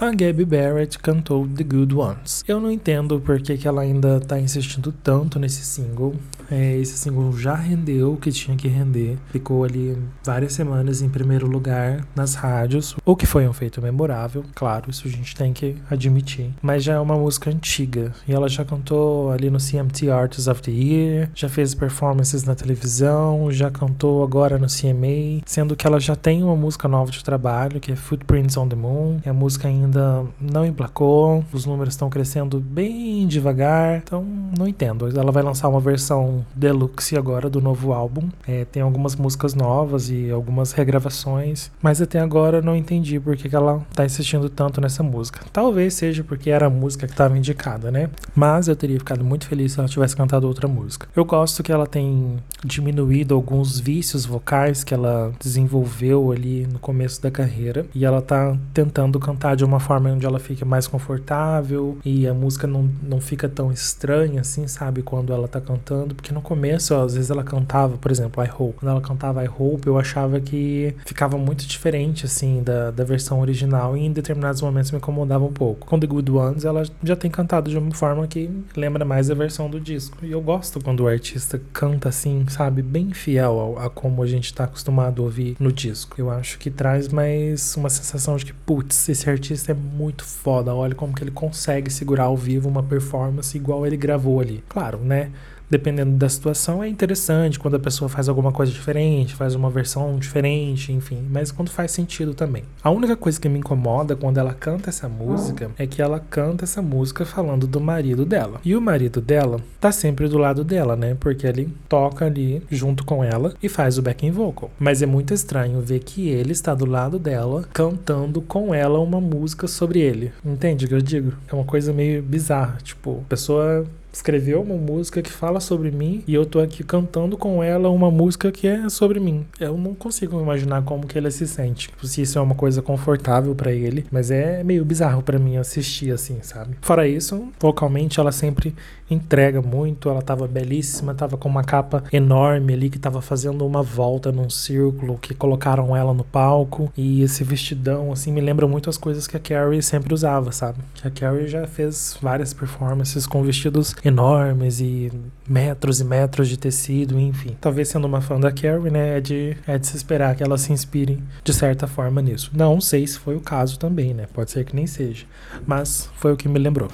A 0.00 0.12
Gabby 0.12 0.44
Barrett 0.44 0.96
cantou 0.98 1.46
The 1.48 1.64
Good 1.64 1.94
Ones. 1.94 2.44
Eu 2.46 2.60
não 2.60 2.70
entendo 2.70 3.20
por 3.20 3.40
que, 3.40 3.58
que 3.58 3.66
ela 3.66 3.82
ainda 3.82 4.20
tá 4.20 4.38
insistindo 4.38 4.92
tanto 4.92 5.40
nesse 5.40 5.64
single. 5.64 6.14
É, 6.50 6.76
esse 6.76 6.96
single 6.96 7.32
já 7.36 7.54
rendeu 7.54 8.12
o 8.12 8.16
que 8.16 8.32
tinha 8.32 8.56
que 8.56 8.68
render. 8.68 9.16
Ficou 9.30 9.64
ali 9.64 9.96
várias 10.24 10.52
semanas 10.52 11.02
em 11.02 11.08
primeiro 11.08 11.46
lugar 11.46 12.06
nas 12.14 12.34
rádios, 12.34 12.96
o 13.04 13.16
que 13.16 13.26
foi 13.26 13.46
um 13.48 13.52
feito 13.52 13.80
memorável, 13.80 14.44
claro, 14.54 14.90
isso 14.90 15.06
a 15.06 15.10
gente 15.10 15.34
tem 15.34 15.52
que 15.52 15.76
admitir. 15.90 16.50
Mas 16.62 16.84
já 16.84 16.94
é 16.94 16.98
uma 16.98 17.16
música 17.16 17.50
antiga 17.50 18.12
e 18.26 18.32
ela 18.32 18.48
já 18.48 18.64
cantou 18.64 19.30
ali 19.30 19.50
no 19.50 19.58
CMT 19.58 20.10
Artists 20.10 20.48
of 20.48 20.62
the 20.62 20.70
Year, 20.70 21.30
já 21.34 21.48
fez 21.48 21.74
performances 21.74 22.44
na 22.44 22.54
televisão, 22.54 23.50
já 23.50 23.70
cantou 23.70 24.22
agora 24.22 24.58
no 24.58 24.66
CMA, 24.66 25.42
sendo 25.46 25.76
que 25.76 25.86
ela 25.86 26.00
já 26.00 26.16
tem 26.16 26.42
uma 26.42 26.56
música 26.56 26.88
nova 26.88 27.10
de 27.10 27.22
trabalho 27.22 27.80
que 27.80 27.92
é 27.92 27.96
Footprints 27.96 28.56
on 28.56 28.68
the 28.68 28.76
Moon. 28.76 29.18
E 29.24 29.28
a 29.28 29.32
música 29.32 29.68
ainda 29.68 30.24
não 30.40 30.64
emplacou, 30.64 31.44
os 31.52 31.66
números 31.66 31.94
estão 31.94 32.08
crescendo 32.08 32.60
bem 32.60 33.26
devagar, 33.26 33.98
então 33.98 34.24
não 34.56 34.66
entendo. 34.66 35.08
Ela 35.18 35.32
vai 35.32 35.42
lançar 35.42 35.68
uma 35.68 35.80
versão 35.80 36.37
deluxe 36.54 37.16
agora 37.16 37.48
do 37.48 37.60
novo 37.60 37.92
álbum. 37.92 38.28
É, 38.46 38.64
tem 38.64 38.82
algumas 38.82 39.16
músicas 39.16 39.54
novas 39.54 40.10
e 40.10 40.30
algumas 40.30 40.72
regravações, 40.72 41.70
mas 41.82 42.00
até 42.00 42.18
agora 42.20 42.60
não 42.62 42.76
entendi 42.76 43.18
por 43.18 43.36
que, 43.36 43.48
que 43.48 43.56
ela 43.56 43.84
tá 43.94 44.04
insistindo 44.04 44.48
tanto 44.48 44.80
nessa 44.80 45.02
música. 45.02 45.44
Talvez 45.52 45.94
seja 45.94 46.24
porque 46.24 46.50
era 46.50 46.66
a 46.66 46.70
música 46.70 47.06
que 47.06 47.12
estava 47.12 47.36
indicada, 47.36 47.90
né? 47.90 48.10
Mas 48.34 48.68
eu 48.68 48.76
teria 48.76 48.98
ficado 48.98 49.24
muito 49.24 49.46
feliz 49.46 49.72
se 49.72 49.78
ela 49.78 49.88
tivesse 49.88 50.16
cantado 50.16 50.46
outra 50.46 50.68
música. 50.68 51.08
Eu 51.14 51.24
gosto 51.24 51.62
que 51.62 51.72
ela 51.72 51.86
tem 51.86 52.38
diminuído 52.64 53.34
alguns 53.34 53.78
vícios 53.78 54.24
vocais 54.24 54.84
que 54.84 54.94
ela 54.94 55.32
desenvolveu 55.40 56.32
ali 56.32 56.66
no 56.66 56.78
começo 56.78 57.22
da 57.22 57.30
carreira 57.30 57.86
e 57.94 58.04
ela 58.04 58.20
tá 58.20 58.56
tentando 58.72 59.18
cantar 59.18 59.56
de 59.56 59.64
uma 59.64 59.80
forma 59.80 60.10
onde 60.10 60.26
ela 60.26 60.38
fique 60.38 60.64
mais 60.64 60.86
confortável 60.86 61.98
e 62.04 62.26
a 62.26 62.34
música 62.34 62.66
não, 62.66 62.90
não 63.02 63.20
fica 63.20 63.48
tão 63.48 63.70
estranha 63.70 64.40
assim, 64.40 64.66
sabe? 64.66 65.02
Quando 65.02 65.32
ela 65.32 65.48
tá 65.48 65.60
cantando, 65.60 66.14
porque 66.14 66.27
no 66.32 66.40
começo, 66.40 66.94
às 66.94 67.14
vezes 67.14 67.30
ela 67.30 67.42
cantava, 67.42 67.96
por 67.96 68.10
exemplo, 68.10 68.42
I 68.42 68.48
Hope. 68.48 68.78
Quando 68.78 68.90
ela 68.90 69.00
cantava 69.00 69.44
I 69.44 69.48
Hope, 69.48 69.86
eu 69.86 69.98
achava 69.98 70.40
que 70.40 70.94
ficava 71.04 71.36
muito 71.36 71.66
diferente, 71.66 72.26
assim, 72.26 72.62
da, 72.62 72.90
da 72.90 73.04
versão 73.04 73.40
original 73.40 73.96
e 73.96 74.04
em 74.04 74.12
determinados 74.12 74.60
momentos 74.62 74.90
me 74.90 74.98
incomodava 74.98 75.44
um 75.44 75.52
pouco. 75.52 75.86
Com 75.86 75.98
The 75.98 76.06
Good 76.06 76.30
Ones, 76.30 76.64
ela 76.64 76.82
já 77.02 77.16
tem 77.16 77.30
cantado 77.30 77.70
de 77.70 77.78
uma 77.78 77.94
forma 77.94 78.26
que 78.26 78.50
lembra 78.76 79.04
mais 79.04 79.30
a 79.30 79.34
versão 79.34 79.68
do 79.68 79.80
disco. 79.80 80.18
E 80.22 80.32
eu 80.32 80.40
gosto 80.40 80.80
quando 80.80 81.00
o 81.00 81.08
artista 81.08 81.60
canta 81.72 82.08
assim, 82.08 82.44
sabe, 82.48 82.82
bem 82.82 83.12
fiel 83.12 83.76
a, 83.78 83.86
a 83.86 83.90
como 83.90 84.22
a 84.22 84.26
gente 84.26 84.52
tá 84.52 84.64
acostumado 84.64 85.22
a 85.22 85.24
ouvir 85.24 85.56
no 85.58 85.72
disco. 85.72 86.16
Eu 86.18 86.30
acho 86.30 86.58
que 86.58 86.70
traz 86.70 87.08
mais 87.08 87.74
uma 87.76 87.88
sensação 87.88 88.36
de 88.36 88.46
que, 88.46 88.52
putz, 88.52 89.08
esse 89.08 89.28
artista 89.28 89.72
é 89.72 89.74
muito 89.74 90.24
foda. 90.24 90.74
Olha 90.74 90.94
como 90.94 91.14
que 91.14 91.22
ele 91.22 91.30
consegue 91.30 91.90
segurar 91.90 92.24
ao 92.24 92.36
vivo 92.36 92.68
uma 92.68 92.82
performance 92.82 93.56
igual 93.56 93.86
ele 93.86 93.96
gravou 93.96 94.40
ali. 94.40 94.62
Claro, 94.68 94.98
né? 94.98 95.30
Dependendo 95.70 96.16
da 96.16 96.28
situação, 96.28 96.82
é 96.82 96.88
interessante 96.88 97.58
quando 97.58 97.74
a 97.74 97.80
pessoa 97.80 98.08
faz 98.08 98.28
alguma 98.28 98.52
coisa 98.52 98.72
diferente, 98.72 99.34
faz 99.34 99.54
uma 99.54 99.70
versão 99.70 100.18
diferente, 100.18 100.92
enfim, 100.92 101.26
mas 101.30 101.50
quando 101.50 101.70
faz 101.70 101.90
sentido 101.90 102.34
também. 102.34 102.64
A 102.82 102.90
única 102.90 103.16
coisa 103.16 103.40
que 103.40 103.48
me 103.48 103.58
incomoda 103.58 104.16
quando 104.16 104.38
ela 104.38 104.54
canta 104.54 104.90
essa 104.90 105.08
música 105.08 105.70
é 105.78 105.86
que 105.86 106.00
ela 106.00 106.20
canta 106.20 106.64
essa 106.64 106.82
música 106.82 107.24
falando 107.24 107.66
do 107.66 107.80
marido 107.80 108.24
dela. 108.24 108.60
E 108.64 108.74
o 108.74 108.80
marido 108.80 109.20
dela 109.20 109.60
tá 109.80 109.92
sempre 109.92 110.28
do 110.28 110.38
lado 110.38 110.64
dela, 110.64 110.96
né? 110.96 111.16
Porque 111.18 111.46
ele 111.46 111.72
toca 111.88 112.26
ali 112.26 112.62
junto 112.70 113.04
com 113.04 113.22
ela 113.22 113.54
e 113.62 113.68
faz 113.68 113.98
o 113.98 114.02
backing 114.02 114.30
vocal. 114.30 114.70
Mas 114.78 115.02
é 115.02 115.06
muito 115.06 115.34
estranho 115.34 115.80
ver 115.80 116.00
que 116.00 116.28
ele 116.28 116.52
está 116.52 116.74
do 116.74 116.86
lado 116.86 117.18
dela 117.18 117.68
cantando 117.72 118.40
com 118.40 118.74
ela 118.74 118.98
uma 118.98 119.20
música 119.20 119.66
sobre 119.66 120.00
ele. 120.00 120.32
Entende 120.44 120.86
o 120.86 120.88
que 120.88 120.94
eu 120.94 121.02
digo? 121.02 121.32
É 121.50 121.54
uma 121.54 121.64
coisa 121.64 121.92
meio 121.92 122.22
bizarra, 122.22 122.78
tipo, 122.82 123.22
a 123.24 123.28
pessoa 123.28 123.86
escreveu 124.12 124.62
uma 124.62 124.74
música 124.74 125.22
que 125.22 125.30
fala 125.30 125.60
sobre 125.60 125.90
mim 125.90 126.22
e 126.26 126.34
eu 126.34 126.46
tô 126.46 126.60
aqui 126.60 126.82
cantando 126.82 127.36
com 127.36 127.62
ela 127.62 127.88
uma 127.90 128.10
música 128.10 128.50
que 128.50 128.66
é 128.66 128.88
sobre 128.88 129.20
mim. 129.20 129.46
Eu 129.60 129.76
não 129.76 129.94
consigo 129.94 130.40
imaginar 130.40 130.82
como 130.82 131.06
que 131.06 131.16
ele 131.16 131.30
se 131.30 131.46
sente. 131.46 131.88
Tipo, 131.88 132.06
se 132.06 132.22
isso 132.22 132.38
é 132.38 132.42
uma 132.42 132.54
coisa 132.54 132.82
confortável 132.82 133.54
para 133.54 133.72
ele, 133.72 134.04
mas 134.10 134.30
é 134.30 134.64
meio 134.64 134.84
bizarro 134.84 135.22
para 135.22 135.38
mim 135.38 135.56
assistir 135.56 136.12
assim, 136.12 136.38
sabe? 136.42 136.76
Fora 136.80 137.06
isso, 137.06 137.48
vocalmente 137.60 138.18
ela 138.18 138.32
sempre 138.32 138.74
entrega 139.10 139.62
muito, 139.62 140.08
ela 140.08 140.22
tava 140.22 140.46
belíssima, 140.46 141.14
tava 141.14 141.36
com 141.36 141.48
uma 141.48 141.64
capa 141.64 142.04
enorme 142.12 142.74
ali 142.74 142.90
que 142.90 142.98
tava 142.98 143.22
fazendo 143.22 143.66
uma 143.66 143.82
volta 143.82 144.30
num 144.30 144.50
círculo 144.50 145.18
que 145.18 145.34
colocaram 145.34 145.96
ela 145.96 146.12
no 146.12 146.24
palco 146.24 146.92
e 146.96 147.22
esse 147.22 147.42
vestidão 147.42 148.12
assim 148.12 148.32
me 148.32 148.40
lembra 148.40 148.66
muito 148.66 148.90
as 148.90 148.98
coisas 148.98 149.26
que 149.26 149.36
a 149.36 149.40
Carrie 149.40 149.82
sempre 149.82 150.12
usava, 150.12 150.52
sabe? 150.52 150.78
Que 150.94 151.08
a 151.08 151.10
Carrie 151.10 151.48
já 151.48 151.66
fez 151.66 152.18
várias 152.20 152.52
performances 152.52 153.26
com 153.26 153.42
vestidos 153.42 153.94
enormes 154.04 154.80
e 154.80 155.10
metros 155.48 156.00
e 156.00 156.04
metros 156.04 156.48
de 156.48 156.56
tecido, 156.56 157.18
enfim. 157.18 157.56
Talvez 157.60 157.88
sendo 157.88 158.06
uma 158.06 158.20
fã 158.20 158.38
da 158.38 158.52
Carrie, 158.52 158.90
né, 158.90 159.18
é 159.18 159.20
de, 159.20 159.56
é 159.66 159.78
de 159.78 159.86
se 159.86 159.96
esperar 159.96 160.34
que 160.34 160.42
ela 160.42 160.58
se 160.58 160.72
inspire 160.72 161.22
de 161.42 161.52
certa 161.52 161.86
forma 161.86 162.20
nisso. 162.20 162.50
Não 162.54 162.80
sei 162.80 163.06
se 163.06 163.18
foi 163.18 163.36
o 163.36 163.40
caso 163.40 163.78
também, 163.78 164.14
né? 164.14 164.26
Pode 164.32 164.50
ser 164.50 164.64
que 164.64 164.74
nem 164.74 164.86
seja. 164.86 165.26
Mas 165.66 166.08
foi 166.16 166.32
o 166.32 166.36
que 166.36 166.48
me 166.48 166.58
lembrou. 166.58 166.88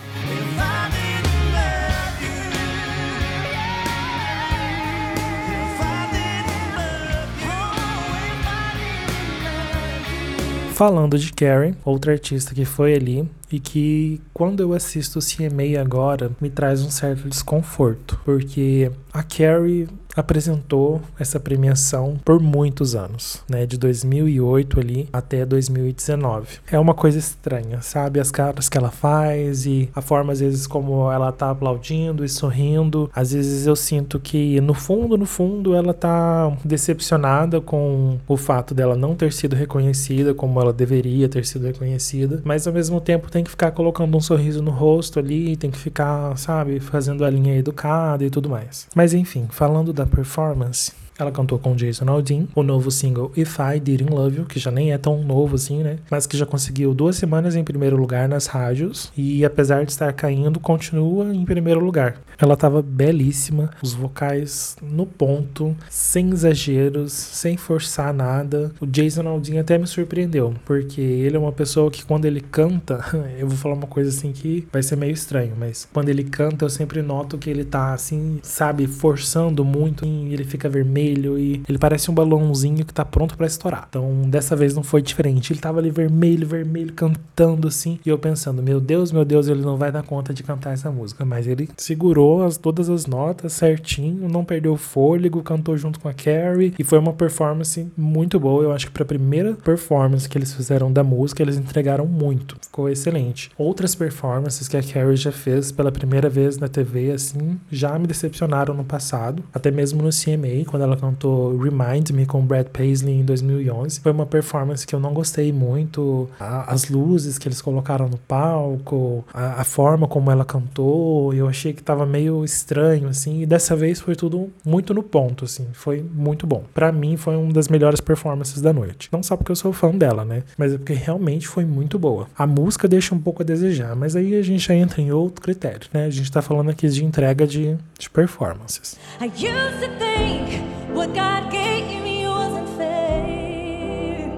Falando 10.74 11.16
de 11.16 11.32
Carrie, 11.32 11.76
outra 11.84 12.10
artista 12.10 12.52
que 12.52 12.64
foi 12.64 12.94
ali 12.94 13.30
e 13.50 13.60
que 13.60 14.20
quando 14.32 14.58
eu 14.58 14.72
assisto 14.72 15.20
CMA 15.20 15.80
agora 15.80 16.32
me 16.40 16.50
traz 16.50 16.82
um 16.82 16.90
certo 16.90 17.28
desconforto, 17.28 18.20
porque 18.24 18.90
a 19.12 19.22
Carrie 19.22 19.86
apresentou 20.16 21.00
essa 21.18 21.40
premiação 21.40 22.16
por 22.24 22.40
muitos 22.40 22.94
anos, 22.94 23.42
né, 23.48 23.66
de 23.66 23.76
2008 23.78 24.80
ali 24.80 25.08
até 25.12 25.44
2019. 25.44 26.58
É 26.70 26.78
uma 26.78 26.94
coisa 26.94 27.18
estranha, 27.18 27.80
sabe, 27.82 28.20
as 28.20 28.30
caras 28.30 28.68
que 28.68 28.78
ela 28.78 28.90
faz 28.90 29.66
e 29.66 29.88
a 29.94 30.00
forma 30.00 30.32
às 30.32 30.40
vezes 30.40 30.66
como 30.66 31.10
ela 31.10 31.32
tá 31.32 31.50
aplaudindo 31.50 32.24
e 32.24 32.28
sorrindo. 32.28 33.10
Às 33.14 33.32
vezes 33.32 33.66
eu 33.66 33.76
sinto 33.76 34.18
que 34.18 34.60
no 34.60 34.74
fundo, 34.74 35.16
no 35.16 35.26
fundo 35.26 35.74
ela 35.74 35.92
tá 35.92 36.56
decepcionada 36.64 37.60
com 37.60 38.18
o 38.26 38.36
fato 38.36 38.74
dela 38.74 38.96
não 38.96 39.14
ter 39.14 39.32
sido 39.32 39.54
reconhecida 39.54 40.34
como 40.34 40.60
ela 40.60 40.72
deveria 40.72 41.28
ter 41.28 41.44
sido 41.44 41.66
reconhecida, 41.66 42.40
mas 42.44 42.66
ao 42.66 42.72
mesmo 42.72 43.00
tempo 43.00 43.30
tem 43.30 43.44
que 43.44 43.50
ficar 43.50 43.70
colocando 43.72 44.16
um 44.16 44.20
sorriso 44.20 44.62
no 44.62 44.70
rosto 44.70 45.18
ali, 45.18 45.56
tem 45.56 45.70
que 45.70 45.78
ficar, 45.78 46.36
sabe, 46.36 46.80
fazendo 46.80 47.24
a 47.24 47.30
linha 47.30 47.56
educada 47.56 48.24
e 48.24 48.30
tudo 48.30 48.48
mais. 48.48 48.86
Mas 48.94 49.14
enfim, 49.14 49.46
falando 49.50 49.92
da 49.92 50.03
performance, 50.06 50.92
ela 51.18 51.30
cantou 51.30 51.58
com 51.58 51.76
Jason 51.76 52.08
Aldean 52.08 52.46
o 52.54 52.62
novo 52.62 52.90
single 52.90 53.32
If 53.36 53.58
I 53.58 53.78
Didn't 53.78 54.12
Love 54.12 54.38
You, 54.38 54.44
que 54.46 54.58
já 54.58 54.70
nem 54.70 54.92
é 54.92 54.98
tão 54.98 55.22
novo 55.22 55.54
assim, 55.54 55.82
né? 55.82 55.98
Mas 56.10 56.26
que 56.26 56.36
já 56.36 56.44
conseguiu 56.44 56.92
duas 56.94 57.16
semanas 57.16 57.54
em 57.54 57.62
primeiro 57.62 57.96
lugar 57.96 58.28
nas 58.28 58.46
rádios 58.46 59.12
e 59.16 59.44
apesar 59.44 59.84
de 59.84 59.92
estar 59.92 60.12
caindo, 60.12 60.58
continua 60.58 61.32
em 61.34 61.44
primeiro 61.44 61.80
lugar. 61.80 62.20
Ela 62.36 62.54
estava 62.54 62.82
belíssima, 62.82 63.70
os 63.80 63.94
vocais 63.94 64.76
no 64.82 65.06
ponto, 65.06 65.76
sem 65.88 66.30
exageros, 66.30 67.12
sem 67.12 67.56
forçar 67.56 68.12
nada. 68.12 68.72
O 68.80 68.86
Jason 68.86 69.26
Aldean 69.28 69.60
até 69.60 69.78
me 69.78 69.86
surpreendeu, 69.86 70.54
porque 70.64 71.00
ele 71.00 71.36
é 71.36 71.38
uma 71.38 71.52
pessoa 71.52 71.90
que 71.90 72.04
quando 72.04 72.24
ele 72.24 72.40
canta, 72.40 73.04
eu 73.38 73.46
vou 73.46 73.56
falar 73.56 73.74
uma 73.74 73.86
coisa 73.86 74.10
assim 74.10 74.32
que 74.32 74.66
vai 74.72 74.82
ser 74.82 74.96
meio 74.96 75.12
estranho, 75.12 75.54
mas 75.56 75.88
quando 75.92 76.08
ele 76.08 76.24
canta 76.24 76.64
eu 76.64 76.70
sempre 76.70 77.02
noto 77.02 77.38
que 77.38 77.48
ele 77.48 77.64
tá 77.64 77.92
assim, 77.92 78.40
sabe, 78.42 78.86
forçando 78.88 79.64
muito, 79.64 80.04
e 80.04 80.32
ele 80.32 80.44
fica 80.44 80.68
vermelho 80.68 81.03
vermelho 81.04 81.38
e 81.38 81.62
ele 81.68 81.78
parece 81.78 82.10
um 82.10 82.14
balãozinho 82.14 82.84
que 82.84 82.94
tá 82.94 83.04
pronto 83.04 83.36
para 83.36 83.46
estourar. 83.46 83.86
Então, 83.88 84.22
dessa 84.26 84.56
vez 84.56 84.74
não 84.74 84.82
foi 84.82 85.02
diferente. 85.02 85.52
Ele 85.52 85.60
tava 85.60 85.78
ali 85.78 85.90
vermelho, 85.90 86.46
vermelho, 86.46 86.92
cantando 86.92 87.68
assim, 87.68 87.98
e 88.04 88.08
eu 88.08 88.18
pensando, 88.18 88.62
meu 88.62 88.80
Deus, 88.80 89.12
meu 89.12 89.24
Deus, 89.24 89.48
ele 89.48 89.62
não 89.62 89.76
vai 89.76 89.92
dar 89.92 90.02
conta 90.02 90.32
de 90.32 90.42
cantar 90.42 90.72
essa 90.72 90.90
música, 90.90 91.24
mas 91.24 91.46
ele 91.46 91.68
segurou 91.76 92.42
as, 92.42 92.56
todas 92.56 92.88
as 92.88 93.06
notas 93.06 93.52
certinho, 93.52 94.28
não 94.28 94.44
perdeu 94.44 94.72
o 94.72 94.76
fôlego, 94.76 95.42
cantou 95.42 95.76
junto 95.76 96.00
com 96.00 96.08
a 96.08 96.14
Carrie 96.14 96.74
e 96.78 96.84
foi 96.84 96.98
uma 96.98 97.12
performance 97.12 97.86
muito 97.96 98.38
boa. 98.40 98.62
Eu 98.62 98.72
acho 98.72 98.86
que 98.86 98.92
para 98.92 99.02
a 99.02 99.06
primeira 99.06 99.54
performance 99.54 100.28
que 100.28 100.38
eles 100.38 100.54
fizeram 100.54 100.92
da 100.92 101.04
música, 101.04 101.42
eles 101.42 101.56
entregaram 101.56 102.06
muito. 102.06 102.56
Ficou 102.62 102.88
excelente. 102.88 103.50
Outras 103.58 103.94
performances 103.94 104.68
que 104.68 104.76
a 104.76 104.82
Carrie 104.82 105.16
já 105.16 105.32
fez 105.32 105.70
pela 105.72 105.92
primeira 105.92 106.28
vez 106.28 106.56
na 106.56 106.68
TV 106.68 107.12
assim, 107.12 107.58
já 107.70 107.98
me 107.98 108.06
decepcionaram 108.06 108.74
no 108.74 108.84
passado, 108.84 109.42
até 109.52 109.70
mesmo 109.70 110.02
no 110.02 110.10
CMA, 110.14 110.64
quando 110.66 110.82
ela 110.82 110.93
ela 110.94 111.00
cantou 111.00 111.58
Remind 111.58 112.10
Me 112.10 112.24
com 112.24 112.44
Brad 112.44 112.66
Paisley 112.68 113.20
em 113.20 113.24
2011. 113.24 114.00
Foi 114.00 114.12
uma 114.12 114.24
performance 114.24 114.86
que 114.86 114.94
eu 114.94 115.00
não 115.00 115.12
gostei 115.12 115.52
muito. 115.52 116.28
As 116.38 116.88
luzes 116.88 117.38
que 117.38 117.48
eles 117.48 117.60
colocaram 117.60 118.08
no 118.08 118.16
palco, 118.16 119.24
a, 119.32 119.60
a, 119.60 119.64
forma 119.64 120.06
como 120.06 120.30
ela 120.30 120.44
cantou, 120.44 121.34
eu 121.34 121.48
achei 121.48 121.72
que 121.72 121.82
tava 121.82 122.06
meio 122.06 122.44
estranho, 122.44 123.08
assim. 123.08 123.42
E 123.42 123.46
dessa 123.46 123.74
vez 123.74 124.00
foi 124.00 124.14
tudo 124.14 124.50
muito 124.64 124.94
no 124.94 125.02
ponto, 125.02 125.44
assim. 125.44 125.66
Foi 125.72 126.02
muito 126.02 126.46
bom. 126.46 126.64
Para 126.72 126.92
mim, 126.92 127.16
foi 127.16 127.36
uma 127.36 127.52
das 127.52 127.68
melhores 127.68 128.00
performances 128.00 128.60
da 128.60 128.72
noite. 128.72 129.08
Não 129.10 129.22
só 129.22 129.36
porque 129.36 129.52
eu 129.52 129.56
sou 129.56 129.72
fã 129.72 129.90
dela, 129.90 130.24
né? 130.24 130.42
Mas 130.56 130.72
é 130.72 130.78
porque 130.78 130.94
realmente 130.94 131.48
foi 131.48 131.64
muito 131.64 131.98
boa. 131.98 132.28
A 132.36 132.46
música 132.46 132.86
deixa 132.86 133.14
um 133.14 133.20
pouco 133.20 133.42
a 133.42 133.44
desejar, 133.44 133.96
mas 133.96 134.14
aí 134.14 134.34
a 134.34 134.42
gente 134.42 134.66
já 134.66 134.74
entra 134.74 135.00
em 135.00 135.10
outro 135.10 135.42
critério, 135.42 135.88
né? 135.92 136.06
A 136.06 136.10
gente 136.10 136.30
tá 136.30 136.40
falando 136.40 136.70
aqui 136.70 136.88
de 136.88 137.04
entrega 137.04 137.46
de, 137.46 137.76
de 137.98 138.10
performances. 138.10 138.96
I 139.20 139.26
used 139.26 139.80
to 139.80 139.88
think 139.98 140.83
What 140.94 141.12
God 141.12 141.50
gave 141.50 142.02
me 142.04 142.26
wasn't 142.26 142.68
fair. 142.78 144.30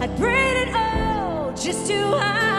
I 0.00 0.08
prayed 0.18 0.68
it 0.68 0.74
all 0.74 1.52
just 1.52 1.86
to 1.86 1.98
hide 2.18 2.55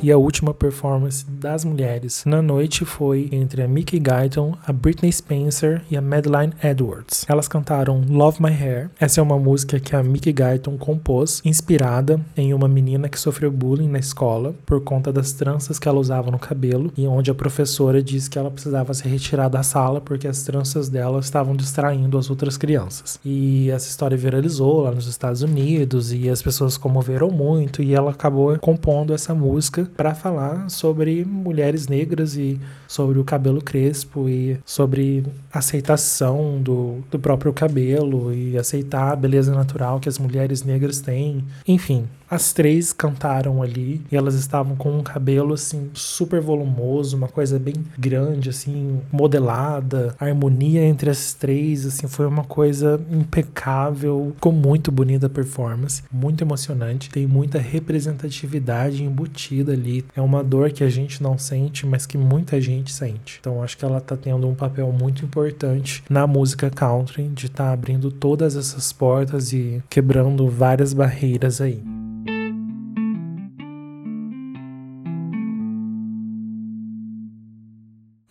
E 0.00 0.12
a 0.12 0.16
última 0.16 0.54
performance 0.54 1.26
das 1.28 1.64
mulheres 1.64 2.22
na 2.24 2.40
noite 2.40 2.84
foi 2.84 3.28
entre 3.32 3.62
a 3.62 3.68
Mickey 3.68 3.98
Guyton, 3.98 4.56
a 4.64 4.72
Britney 4.72 5.12
Spencer 5.12 5.82
e 5.90 5.96
a 5.96 6.00
Madeline 6.00 6.52
Edwards. 6.62 7.24
Elas 7.28 7.48
cantaram 7.48 8.04
Love 8.08 8.40
My 8.40 8.52
Hair. 8.52 8.90
Essa 9.00 9.20
é 9.20 9.22
uma 9.22 9.38
música 9.38 9.80
que 9.80 9.96
a 9.96 10.02
Mickey 10.02 10.32
Guyton 10.32 10.78
compôs, 10.78 11.42
inspirada 11.44 12.20
em 12.36 12.54
uma 12.54 12.68
menina 12.68 13.08
que 13.08 13.18
sofreu 13.18 13.50
bullying 13.50 13.88
na 13.88 13.98
escola 13.98 14.54
por 14.64 14.80
conta 14.80 15.12
das 15.12 15.32
tranças 15.32 15.80
que 15.80 15.88
ela 15.88 15.98
usava 15.98 16.30
no 16.30 16.38
cabelo 16.38 16.92
e 16.96 17.04
onde 17.08 17.32
a 17.32 17.34
professora 17.34 18.00
disse 18.00 18.30
que 18.30 18.38
ela 18.38 18.52
precisava 18.52 18.94
se 18.94 19.08
retirar 19.08 19.48
da 19.48 19.64
sala 19.64 20.00
porque 20.00 20.28
as 20.28 20.44
tranças 20.44 20.88
dela 20.88 21.18
estavam 21.18 21.56
distraindo 21.56 22.16
as 22.16 22.30
outras 22.30 22.56
crianças. 22.56 23.18
E 23.24 23.68
essa 23.70 23.88
história 23.88 24.16
viralizou 24.16 24.82
lá 24.82 24.92
nos 24.92 25.08
Estados 25.08 25.42
Unidos 25.42 26.12
e 26.12 26.30
as 26.30 26.40
pessoas 26.40 26.76
comoveram 26.76 27.30
muito 27.30 27.82
e 27.82 27.94
ela 27.94 28.12
acabou 28.12 28.56
compondo 28.60 29.12
essa 29.12 29.34
música 29.34 29.88
para 29.98 30.14
falar 30.14 30.70
sobre 30.70 31.24
mulheres 31.24 31.88
negras 31.88 32.36
e 32.36 32.60
sobre 32.86 33.18
o 33.18 33.24
cabelo 33.24 33.60
crespo 33.60 34.28
e 34.28 34.56
sobre 34.64 35.26
aceitação 35.52 36.62
do, 36.62 37.00
do 37.10 37.18
próprio 37.18 37.52
cabelo 37.52 38.32
e 38.32 38.56
aceitar 38.56 39.10
a 39.10 39.16
beleza 39.16 39.52
natural 39.52 39.98
que 39.98 40.08
as 40.08 40.16
mulheres 40.16 40.62
negras 40.62 41.00
têm. 41.00 41.44
Enfim, 41.66 42.06
as 42.30 42.52
três 42.52 42.92
cantaram 42.92 43.62
ali 43.62 44.02
e 44.10 44.16
elas 44.16 44.34
estavam 44.34 44.76
com 44.76 44.90
um 44.90 45.02
cabelo 45.02 45.54
assim 45.54 45.90
super 45.94 46.40
volumoso, 46.40 47.16
uma 47.16 47.28
coisa 47.28 47.58
bem 47.58 47.74
grande 47.98 48.50
assim, 48.50 49.00
modelada. 49.10 50.14
A 50.18 50.26
harmonia 50.26 50.84
entre 50.84 51.10
as 51.10 51.32
três 51.32 51.86
assim 51.86 52.06
foi 52.06 52.26
uma 52.26 52.44
coisa 52.44 53.00
impecável, 53.10 54.32
ficou 54.34 54.52
muito 54.52 54.92
bonita 54.92 55.26
a 55.26 55.30
performance, 55.30 56.02
muito 56.12 56.42
emocionante, 56.42 57.10
tem 57.10 57.26
muita 57.26 57.58
representatividade 57.58 59.02
embutida 59.02 59.72
ali. 59.72 60.04
É 60.14 60.20
uma 60.20 60.44
dor 60.44 60.70
que 60.70 60.84
a 60.84 60.90
gente 60.90 61.22
não 61.22 61.38
sente, 61.38 61.86
mas 61.86 62.06
que 62.06 62.18
muita 62.18 62.60
gente 62.60 62.92
sente. 62.92 63.38
Então 63.40 63.62
acho 63.62 63.76
que 63.76 63.84
ela 63.84 64.00
tá 64.00 64.16
tendo 64.16 64.46
um 64.48 64.54
papel 64.54 64.92
muito 64.92 65.24
importante 65.24 66.02
na 66.08 66.26
música 66.26 66.70
country 66.70 67.28
de 67.28 67.46
estar 67.46 67.64
tá 67.64 67.72
abrindo 67.72 68.10
todas 68.10 68.56
essas 68.56 68.92
portas 68.92 69.52
e 69.52 69.82
quebrando 69.88 70.48
várias 70.48 70.92
barreiras 70.92 71.60
aí. 71.60 71.82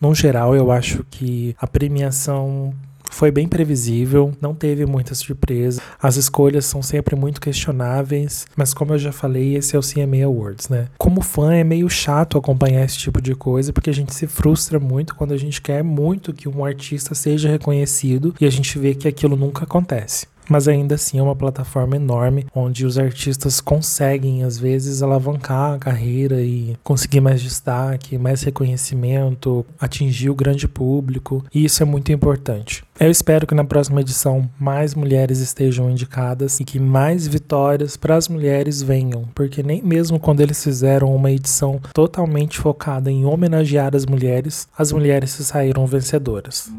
No 0.08 0.14
geral, 0.14 0.56
eu 0.56 0.72
acho 0.72 1.04
que 1.10 1.54
a 1.60 1.66
premiação 1.66 2.72
foi 3.10 3.30
bem 3.30 3.46
previsível, 3.46 4.32
não 4.40 4.54
teve 4.54 4.86
muita 4.86 5.14
surpresa. 5.14 5.82
As 6.00 6.16
escolhas 6.16 6.64
são 6.64 6.82
sempre 6.82 7.14
muito 7.14 7.38
questionáveis, 7.38 8.46
mas 8.56 8.72
como 8.72 8.94
eu 8.94 8.98
já 8.98 9.12
falei, 9.12 9.54
esse 9.54 9.76
é 9.76 9.78
o 9.78 9.82
CMA 9.82 10.24
Awards, 10.24 10.70
né? 10.70 10.88
Como 10.96 11.20
fã 11.20 11.52
é 11.52 11.62
meio 11.62 11.90
chato 11.90 12.38
acompanhar 12.38 12.86
esse 12.86 12.96
tipo 12.96 13.20
de 13.20 13.34
coisa, 13.34 13.70
porque 13.70 13.90
a 13.90 13.94
gente 13.94 14.14
se 14.14 14.26
frustra 14.26 14.80
muito 14.80 15.14
quando 15.14 15.34
a 15.34 15.36
gente 15.36 15.60
quer 15.60 15.84
muito 15.84 16.32
que 16.32 16.48
um 16.48 16.64
artista 16.64 17.14
seja 17.14 17.50
reconhecido 17.50 18.34
e 18.40 18.46
a 18.46 18.50
gente 18.50 18.78
vê 18.78 18.94
que 18.94 19.08
aquilo 19.08 19.36
nunca 19.36 19.64
acontece 19.64 20.26
mas 20.48 20.68
ainda 20.68 20.94
assim 20.94 21.18
é 21.18 21.22
uma 21.22 21.36
plataforma 21.36 21.96
enorme 21.96 22.46
onde 22.54 22.86
os 22.86 22.98
artistas 22.98 23.60
conseguem 23.60 24.42
às 24.44 24.58
vezes 24.58 25.02
alavancar 25.02 25.74
a 25.74 25.78
carreira 25.78 26.40
e 26.40 26.76
conseguir 26.82 27.20
mais 27.20 27.40
destaque, 27.40 28.18
mais 28.18 28.42
reconhecimento, 28.42 29.64
atingir 29.80 30.30
o 30.30 30.34
grande 30.34 30.66
público, 30.66 31.44
e 31.54 31.64
isso 31.64 31.82
é 31.82 31.86
muito 31.86 32.12
importante. 32.12 32.82
Eu 33.00 33.10
espero 33.10 33.46
que 33.46 33.54
na 33.54 33.62
próxima 33.62 34.00
edição 34.00 34.50
mais 34.58 34.94
mulheres 34.94 35.38
estejam 35.38 35.88
indicadas 35.88 36.58
e 36.58 36.64
que 36.64 36.80
mais 36.80 37.28
vitórias 37.28 37.96
para 37.96 38.16
as 38.16 38.28
mulheres 38.28 38.82
venham, 38.82 39.24
porque 39.34 39.62
nem 39.62 39.80
mesmo 39.82 40.18
quando 40.18 40.40
eles 40.40 40.62
fizeram 40.62 41.14
uma 41.14 41.30
edição 41.30 41.80
totalmente 41.94 42.58
focada 42.58 43.10
em 43.10 43.24
homenagear 43.24 43.94
as 43.94 44.04
mulheres, 44.04 44.66
as 44.76 44.90
mulheres 44.90 45.30
se 45.30 45.44
saíram 45.44 45.86
vencedoras. 45.86 46.72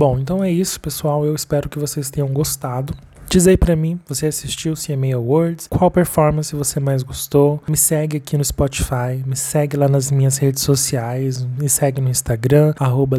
Bom, 0.00 0.18
então 0.18 0.42
é 0.42 0.50
isso, 0.50 0.80
pessoal. 0.80 1.26
Eu 1.26 1.34
espero 1.34 1.68
que 1.68 1.78
vocês 1.78 2.10
tenham 2.10 2.28
gostado. 2.28 2.94
Diz 3.32 3.46
aí 3.46 3.56
pra 3.56 3.76
mim, 3.76 3.96
você 4.08 4.26
assistiu 4.26 4.72
o 4.72 4.76
CMA 4.76 5.14
Awards? 5.14 5.68
Qual 5.68 5.88
performance 5.88 6.52
você 6.52 6.80
mais 6.80 7.04
gostou? 7.04 7.62
Me 7.68 7.76
segue 7.76 8.16
aqui 8.16 8.36
no 8.36 8.44
Spotify, 8.44 9.22
me 9.24 9.36
segue 9.36 9.76
lá 9.76 9.86
nas 9.86 10.10
minhas 10.10 10.36
redes 10.36 10.64
sociais, 10.64 11.46
me 11.56 11.68
segue 11.68 12.00
no 12.00 12.10
Instagram, 12.10 12.74
arroba 12.76 13.16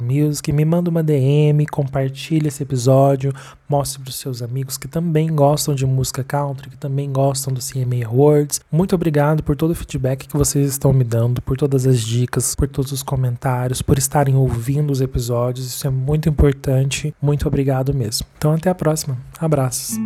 Music, 0.00 0.52
me 0.52 0.64
manda 0.64 0.88
uma 0.88 1.02
DM, 1.02 1.66
compartilha 1.66 2.46
esse 2.46 2.62
episódio, 2.62 3.32
mostre 3.68 4.00
para 4.00 4.10
os 4.10 4.20
seus 4.20 4.40
amigos 4.40 4.78
que 4.78 4.86
também 4.86 5.34
gostam 5.34 5.74
de 5.74 5.84
música 5.84 6.22
country, 6.22 6.70
que 6.70 6.76
também 6.76 7.10
gostam 7.10 7.52
do 7.52 7.58
CMA 7.58 8.06
Awards. 8.06 8.60
Muito 8.70 8.94
obrigado 8.94 9.42
por 9.42 9.56
todo 9.56 9.72
o 9.72 9.74
feedback 9.74 10.28
que 10.28 10.36
vocês 10.36 10.70
estão 10.70 10.92
me 10.92 11.02
dando, 11.02 11.42
por 11.42 11.56
todas 11.56 11.88
as 11.88 12.00
dicas, 12.00 12.54
por 12.54 12.68
todos 12.68 12.92
os 12.92 13.02
comentários, 13.02 13.82
por 13.82 13.98
estarem 13.98 14.36
ouvindo 14.36 14.92
os 14.92 15.00
episódios. 15.00 15.66
Isso 15.66 15.88
é 15.88 15.90
muito 15.90 16.28
importante. 16.28 17.12
Muito 17.20 17.48
obrigado 17.48 17.92
mesmo. 17.92 18.24
Então 18.38 18.52
até 18.52 18.70
a 18.70 18.74
próxima. 18.76 19.23
Abraços. 19.38 19.98